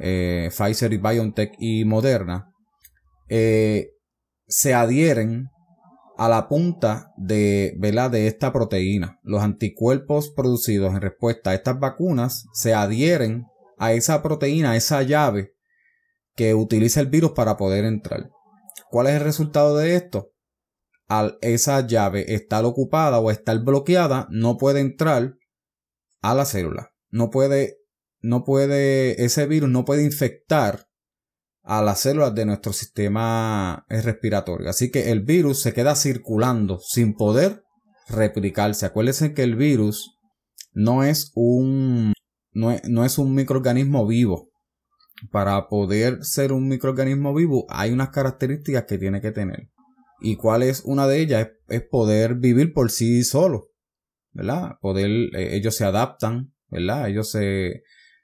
eh, 0.00 0.50
Pfizer 0.50 0.92
y 0.92 0.98
BioNTech 0.98 1.54
y 1.58 1.84
Moderna, 1.84 2.52
eh, 3.28 3.92
se 4.46 4.74
adhieren 4.74 5.48
a 6.18 6.28
la 6.28 6.48
punta 6.48 7.14
de, 7.16 7.78
de 7.78 8.26
esta 8.26 8.52
proteína. 8.52 9.20
Los 9.22 9.40
anticuerpos 9.40 10.30
producidos 10.30 10.92
en 10.92 11.00
respuesta 11.00 11.50
a 11.50 11.54
estas 11.54 11.78
vacunas 11.78 12.46
se 12.52 12.74
adhieren 12.74 13.46
a 13.78 13.92
esa 13.92 14.20
proteína, 14.20 14.72
a 14.72 14.76
esa 14.76 15.00
llave 15.02 15.54
que 16.34 16.54
utiliza 16.54 16.98
el 17.00 17.06
virus 17.06 17.30
para 17.32 17.56
poder 17.56 17.84
entrar. 17.84 18.30
¿Cuál 18.90 19.06
es 19.06 19.14
el 19.14 19.20
resultado 19.20 19.76
de 19.76 19.94
esto? 19.94 20.32
Al 21.06 21.38
esa 21.40 21.86
llave 21.86 22.34
estar 22.34 22.64
ocupada 22.64 23.20
o 23.20 23.30
estar 23.30 23.56
bloqueada, 23.60 24.26
no 24.28 24.58
puede 24.58 24.80
entrar 24.80 25.36
a 26.20 26.34
la 26.34 26.44
célula. 26.46 26.90
No 27.10 27.30
puede, 27.30 27.78
no 28.20 28.44
puede, 28.44 29.24
ese 29.24 29.46
virus 29.46 29.70
no 29.70 29.84
puede 29.84 30.02
infectar 30.02 30.87
a 31.68 31.82
las 31.82 32.00
células 32.00 32.34
de 32.34 32.46
nuestro 32.46 32.72
sistema 32.72 33.84
respiratorio. 33.90 34.70
Así 34.70 34.90
que 34.90 35.12
el 35.12 35.20
virus 35.20 35.60
se 35.60 35.74
queda 35.74 35.96
circulando 35.96 36.80
sin 36.80 37.12
poder 37.12 37.62
replicarse. 38.08 38.86
Acuérdense 38.86 39.34
que 39.34 39.42
el 39.42 39.54
virus 39.54 40.16
no 40.72 41.04
es 41.04 41.30
un, 41.34 42.14
no 42.54 43.04
es, 43.04 43.18
un 43.18 43.34
microorganismo 43.34 44.06
vivo. 44.06 44.48
para 45.30 45.68
poder 45.68 46.24
ser 46.24 46.52
un 46.52 46.68
microorganismo 46.68 47.34
vivo 47.34 47.66
hay 47.68 47.92
unas 47.92 48.10
características 48.10 48.84
que 48.84 48.96
tiene 48.96 49.20
que 49.20 49.32
tener. 49.32 49.68
¿Y 50.22 50.36
cuál 50.36 50.62
es 50.62 50.80
una 50.86 51.06
de 51.06 51.20
ellas? 51.20 51.48
Es, 51.68 51.82
poder 51.82 52.36
vivir 52.36 52.72
por 52.72 52.90
sí 52.90 53.22
solo, 53.24 53.68
¿verdad? 54.32 54.78
Poder, 54.80 55.10
eh, 55.36 55.56
ellos 55.56 55.76
se 55.76 55.84
adaptan, 55.84 56.54
¿verdad? 56.70 57.10
Ellos 57.10 57.30
se, 57.30 57.82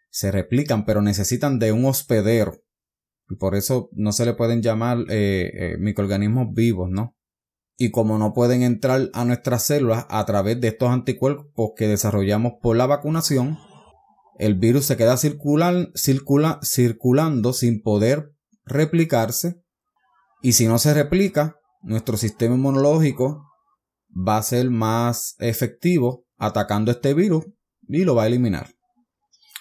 se 0.08 0.32
replican, 0.32 0.86
pero 0.86 1.02
necesitan 1.02 1.58
de 1.58 1.72
un 1.72 1.84
hospedero. 1.84 2.63
Y 3.28 3.36
por 3.36 3.54
eso 3.54 3.88
no 3.92 4.12
se 4.12 4.24
le 4.24 4.34
pueden 4.34 4.62
llamar 4.62 4.98
eh, 5.08 5.50
eh, 5.54 5.76
microorganismos 5.78 6.52
vivos, 6.52 6.90
¿no? 6.90 7.16
Y 7.76 7.90
como 7.90 8.18
no 8.18 8.32
pueden 8.34 8.62
entrar 8.62 9.10
a 9.14 9.24
nuestras 9.24 9.64
células 9.64 10.06
a 10.08 10.24
través 10.26 10.60
de 10.60 10.68
estos 10.68 10.90
anticuerpos 10.90 11.72
que 11.76 11.88
desarrollamos 11.88 12.54
por 12.62 12.76
la 12.76 12.86
vacunación, 12.86 13.58
el 14.38 14.54
virus 14.54 14.84
se 14.84 14.96
queda 14.96 15.16
circular, 15.16 15.90
circulando 15.94 17.52
sin 17.52 17.82
poder 17.82 18.32
replicarse. 18.64 19.62
Y 20.42 20.52
si 20.52 20.66
no 20.66 20.78
se 20.78 20.94
replica, 20.94 21.56
nuestro 21.82 22.16
sistema 22.16 22.54
inmunológico 22.54 23.44
va 24.10 24.38
a 24.38 24.42
ser 24.42 24.70
más 24.70 25.36
efectivo 25.38 26.26
atacando 26.36 26.90
este 26.90 27.14
virus 27.14 27.46
y 27.88 28.04
lo 28.04 28.14
va 28.14 28.24
a 28.24 28.26
eliminar. 28.26 28.73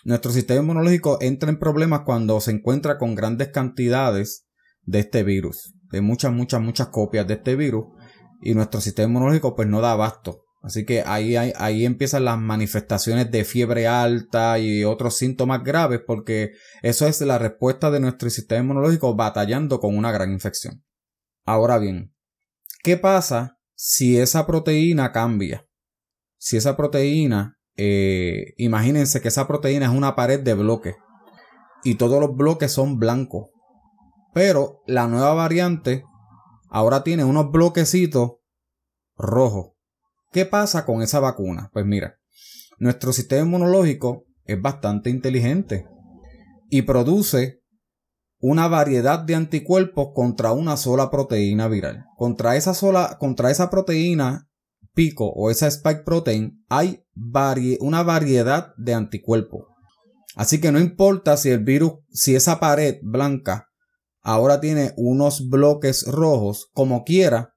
Nuestro 0.04 0.32
sistema 0.34 0.62
inmunológico 0.62 1.18
entra 1.22 1.50
en 1.50 1.60
problemas 1.60 2.02
cuando 2.02 2.42
se 2.42 2.52
encuentra 2.52 2.98
con 2.98 3.16
grandes 3.16 3.50
cantidades 3.50 4.46
de 4.82 5.00
este 5.00 5.24
virus, 5.24 5.76
de 5.92 6.02
muchas, 6.02 6.34
muchas, 6.34 6.62
muchas 6.62 6.88
copias 6.88 7.26
de 7.26 7.36
este 7.36 7.56
virus, 7.56 7.86
y 8.42 8.54
nuestro 8.54 8.82
sistema 8.82 9.10
inmunológico 9.10 9.56
pues 9.56 9.70
no 9.70 9.80
da 9.80 9.94
abasto. 9.94 10.44
Así 10.62 10.86
que 10.86 11.04
ahí, 11.06 11.36
ahí, 11.38 11.54
ahí 11.58 11.86
empiezan 11.86 12.26
las 12.26 12.38
manifestaciones 12.38 13.32
de 13.32 13.46
fiebre 13.46 13.88
alta 13.88 14.60
y 14.60 14.84
otros 14.84 15.18
síntomas 15.18 15.64
graves 15.64 16.02
porque 16.06 16.52
eso 16.82 17.08
es 17.08 17.20
la 17.22 17.38
respuesta 17.38 17.92
de 17.92 18.00
nuestro 18.00 18.30
sistema 18.30 18.62
inmunológico 18.62 19.16
batallando 19.16 19.80
con 19.80 19.98
una 19.98 20.12
gran 20.12 20.32
infección. 20.32 20.84
Ahora 21.46 21.78
bien, 21.80 22.14
¿qué 22.82 22.98
pasa 22.98 23.58
si 23.76 24.18
esa 24.18 24.46
proteína 24.46 25.12
cambia? 25.12 25.68
Si 26.38 26.58
esa 26.58 26.76
proteína 26.76 27.53
eh, 27.76 28.54
imagínense 28.58 29.22
que 29.22 29.30
esa 29.30 29.48
proteína 29.48 29.88
es 29.88 29.92
una 29.92 30.16
pared 30.16 30.40
de 30.40 30.54
bloques 30.54 30.96
y 31.84 31.96
todos 31.96 32.20
los 32.20 32.36
bloques 32.36 32.72
son 32.72 33.00
blancos. 33.00 33.50
Pero 34.34 34.82
la 34.88 35.08
nueva 35.08 35.34
variante 35.34 36.04
ahora 36.70 37.04
tiene 37.04 37.24
unos 37.24 37.52
bloquecitos 37.52 38.34
rojos. 39.16 39.74
¿Qué 40.32 40.46
pasa 40.46 40.86
con 40.86 41.02
esa 41.02 41.20
vacuna? 41.20 41.70
Pues 41.74 41.86
mira, 41.86 42.18
nuestro 42.80 43.14
sistema 43.14 43.46
inmunológico 43.46 44.26
es 44.46 44.60
bastante 44.60 45.10
inteligente 45.10 45.88
y 46.70 46.82
produce 46.82 47.62
una 48.40 48.68
variedad 48.68 49.20
de 49.20 49.36
anticuerpos 49.36 50.10
contra 50.14 50.52
una 50.52 50.76
sola 50.76 51.12
proteína 51.12 51.68
viral. 51.68 52.06
Contra 52.18 52.56
esa 52.56 52.74
sola, 52.74 53.18
contra 53.20 53.52
esa 53.52 53.70
proteína 53.70 54.50
pico 54.94 55.32
o 55.36 55.50
esa 55.50 55.68
spike 55.68 56.04
protein 56.04 56.64
hay 56.70 57.04
una 57.80 58.04
variedad 58.04 58.74
de 58.78 58.94
anticuerpos. 58.94 59.66
Así 60.36 60.60
que 60.60 60.72
no 60.72 60.80
importa 60.80 61.38
si 61.38 61.50
el 61.50 61.64
virus, 61.64 61.94
si 62.12 62.36
esa 62.36 62.60
pared 62.60 62.98
blanca 63.04 63.68
ahora 64.22 64.60
tiene 64.60 64.94
unos 64.98 65.50
bloques 65.50 66.06
rojos, 66.08 66.70
como 66.74 67.04
quiera, 67.04 67.54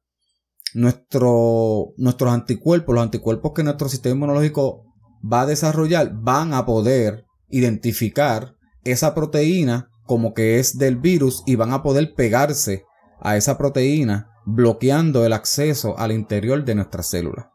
nuestro, 0.75 1.95
nuestros 1.97 2.33
anticuerpos, 2.33 2.95
los 2.95 3.05
anticuerpos 3.05 3.53
que 3.55 3.63
nuestro 3.63 3.89
sistema 3.89 4.17
inmunológico 4.17 4.85
va 5.23 5.43
a 5.43 5.47
desarrollar, 5.47 6.13
van 6.15 6.53
a 6.53 6.67
poder 6.67 7.25
identificar 7.49 8.57
esa 8.85 9.15
proteína 9.15 9.89
como 10.05 10.35
que 10.35 10.59
es 10.59 10.77
del 10.77 10.97
virus 10.97 11.43
y 11.47 11.57
van 11.57 11.73
a 11.73 11.83
poder 11.83 12.15
pegarse 12.15 12.85
a 13.21 13.37
esa 13.37 13.57
proteína 13.57 14.31
bloqueando 14.47 15.27
el 15.27 15.33
acceso 15.33 15.99
al 15.99 16.13
interior 16.13 16.65
de 16.65 16.77
nuestras 16.77 17.09
células. 17.09 17.47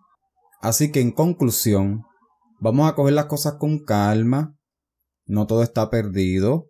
Así 0.62 0.92
que 0.92 1.02
en 1.02 1.12
conclusión, 1.12 2.04
vamos 2.60 2.90
a 2.90 2.94
coger 2.94 3.14
las 3.14 3.26
cosas 3.26 3.56
con 3.56 3.84
calma, 3.84 4.56
no 5.26 5.48
todo 5.48 5.64
está 5.64 5.90
perdido, 5.90 6.70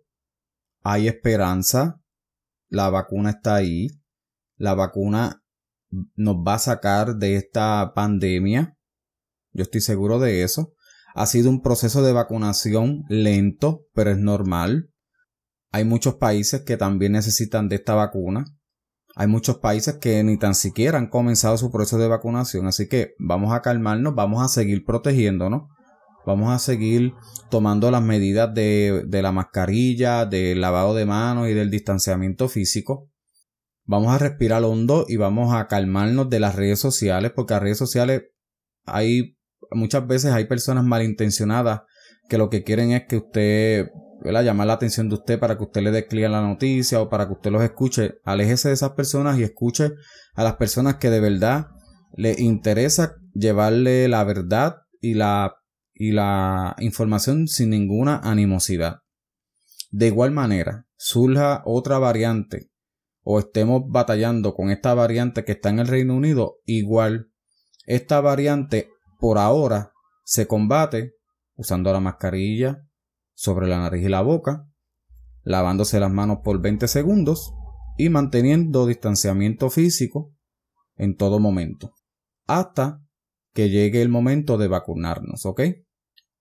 hay 0.82 1.08
esperanza, 1.08 2.00
la 2.68 2.88
vacuna 2.88 3.30
está 3.30 3.56
ahí, 3.56 3.88
la 4.56 4.74
vacuna 4.74 5.42
nos 6.14 6.36
va 6.36 6.54
a 6.54 6.60
sacar 6.60 7.16
de 7.16 7.36
esta 7.36 7.92
pandemia, 7.94 8.78
yo 9.52 9.62
estoy 9.64 9.80
seguro 9.82 10.18
de 10.18 10.42
eso. 10.42 10.74
Ha 11.14 11.26
sido 11.26 11.50
un 11.50 11.60
proceso 11.60 12.02
de 12.02 12.12
vacunación 12.12 13.04
lento, 13.08 13.86
pero 13.92 14.12
es 14.12 14.18
normal. 14.18 14.90
Hay 15.70 15.84
muchos 15.84 16.14
países 16.14 16.62
que 16.62 16.78
también 16.78 17.12
necesitan 17.12 17.68
de 17.68 17.76
esta 17.76 17.94
vacuna. 17.94 18.44
Hay 19.14 19.26
muchos 19.26 19.58
países 19.58 19.96
que 20.00 20.22
ni 20.24 20.38
tan 20.38 20.54
siquiera 20.54 20.98
han 20.98 21.08
comenzado 21.08 21.58
su 21.58 21.70
proceso 21.70 21.98
de 21.98 22.08
vacunación, 22.08 22.66
así 22.66 22.88
que 22.88 23.14
vamos 23.18 23.52
a 23.52 23.60
calmarnos, 23.60 24.14
vamos 24.14 24.42
a 24.42 24.48
seguir 24.48 24.84
protegiéndonos, 24.84 25.68
vamos 26.24 26.50
a 26.50 26.58
seguir 26.58 27.12
tomando 27.50 27.90
las 27.90 28.02
medidas 28.02 28.54
de, 28.54 29.06
la 29.10 29.32
mascarilla, 29.32 30.24
del 30.24 30.60
lavado 30.60 30.94
de 30.94 31.04
manos 31.04 31.48
y 31.48 31.54
del 31.54 31.70
distanciamiento 31.70 32.48
físico. 32.48 33.10
Vamos 33.84 34.14
a 34.14 34.18
respirar 34.18 34.64
hondo 34.64 35.04
y 35.08 35.16
vamos 35.16 35.54
a 35.54 35.66
calmarnos 35.66 36.30
de 36.30 36.40
las 36.40 36.54
redes 36.54 36.78
sociales, 36.78 37.32
porque 37.34 37.54
las 37.54 37.62
redes 37.62 37.78
sociales 37.78 38.22
hay 38.84 39.36
muchas 39.72 40.06
veces 40.06 40.32
hay 40.32 40.46
personas 40.46 40.84
malintencionadas 40.84 41.82
que 42.28 42.38
lo 42.38 42.50
que 42.50 42.62
quieren 42.62 42.92
es 42.92 43.06
que 43.06 43.16
usted 43.18 43.90
llamar 44.42 44.66
la 44.66 44.74
atención 44.74 45.08
de 45.08 45.16
usted 45.16 45.38
para 45.38 45.56
que 45.56 45.64
usted 45.64 45.82
le 45.82 45.90
dé 45.90 46.06
la 46.28 46.42
noticia 46.42 47.00
o 47.00 47.08
para 47.08 47.26
que 47.26 47.32
usted 47.32 47.50
los 47.50 47.62
escuche, 47.62 48.14
aléjese 48.24 48.68
de 48.68 48.74
esas 48.74 48.92
personas 48.92 49.38
y 49.38 49.42
escuche 49.42 49.92
a 50.34 50.44
las 50.44 50.56
personas 50.56 50.96
que 50.96 51.10
de 51.10 51.20
verdad 51.20 51.68
le 52.14 52.34
interesa 52.38 53.16
llevarle 53.34 54.08
la 54.08 54.24
verdad 54.24 54.76
y 55.00 55.14
la, 55.14 55.56
y 55.94 56.12
la 56.12 56.76
información 56.78 57.48
sin 57.48 57.70
ninguna 57.70 58.20
animosidad. 58.22 58.98
De 59.90 60.06
igual 60.06 60.30
manera, 60.30 60.86
surja 60.96 61.62
otra 61.64 61.98
variante 61.98 62.70
o 63.22 63.38
estemos 63.38 63.82
batallando 63.88 64.54
con 64.54 64.70
esta 64.70 64.94
variante 64.94 65.44
que 65.44 65.52
está 65.52 65.70
en 65.70 65.80
el 65.80 65.88
Reino 65.88 66.14
Unido, 66.14 66.56
igual 66.64 67.30
esta 67.86 68.20
variante 68.20 68.88
por 69.18 69.38
ahora 69.38 69.92
se 70.24 70.46
combate 70.46 71.14
usando 71.54 71.92
la 71.92 72.00
mascarilla, 72.00 72.86
sobre 73.42 73.66
la 73.66 73.80
nariz 73.80 74.04
y 74.04 74.08
la 74.08 74.22
boca, 74.22 74.68
lavándose 75.42 75.98
las 75.98 76.12
manos 76.12 76.38
por 76.44 76.60
20 76.60 76.86
segundos 76.86 77.52
y 77.98 78.08
manteniendo 78.08 78.86
distanciamiento 78.86 79.68
físico 79.68 80.32
en 80.94 81.16
todo 81.16 81.40
momento, 81.40 81.92
hasta 82.46 83.02
que 83.52 83.68
llegue 83.68 84.00
el 84.00 84.10
momento 84.10 84.58
de 84.58 84.68
vacunarnos, 84.68 85.44
¿ok? 85.44 85.60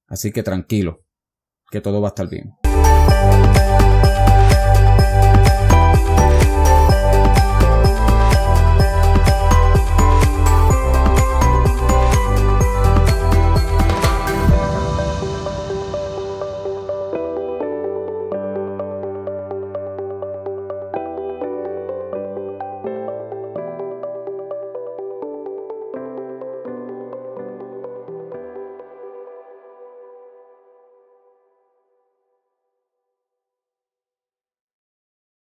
Así 0.06 0.32
que 0.32 0.44
tranquilo, 0.44 1.00
que 1.72 1.82
todo 1.82 2.02
va 2.02 2.10
a 2.10 2.14
estar 2.14 2.30
bien. 2.30 2.52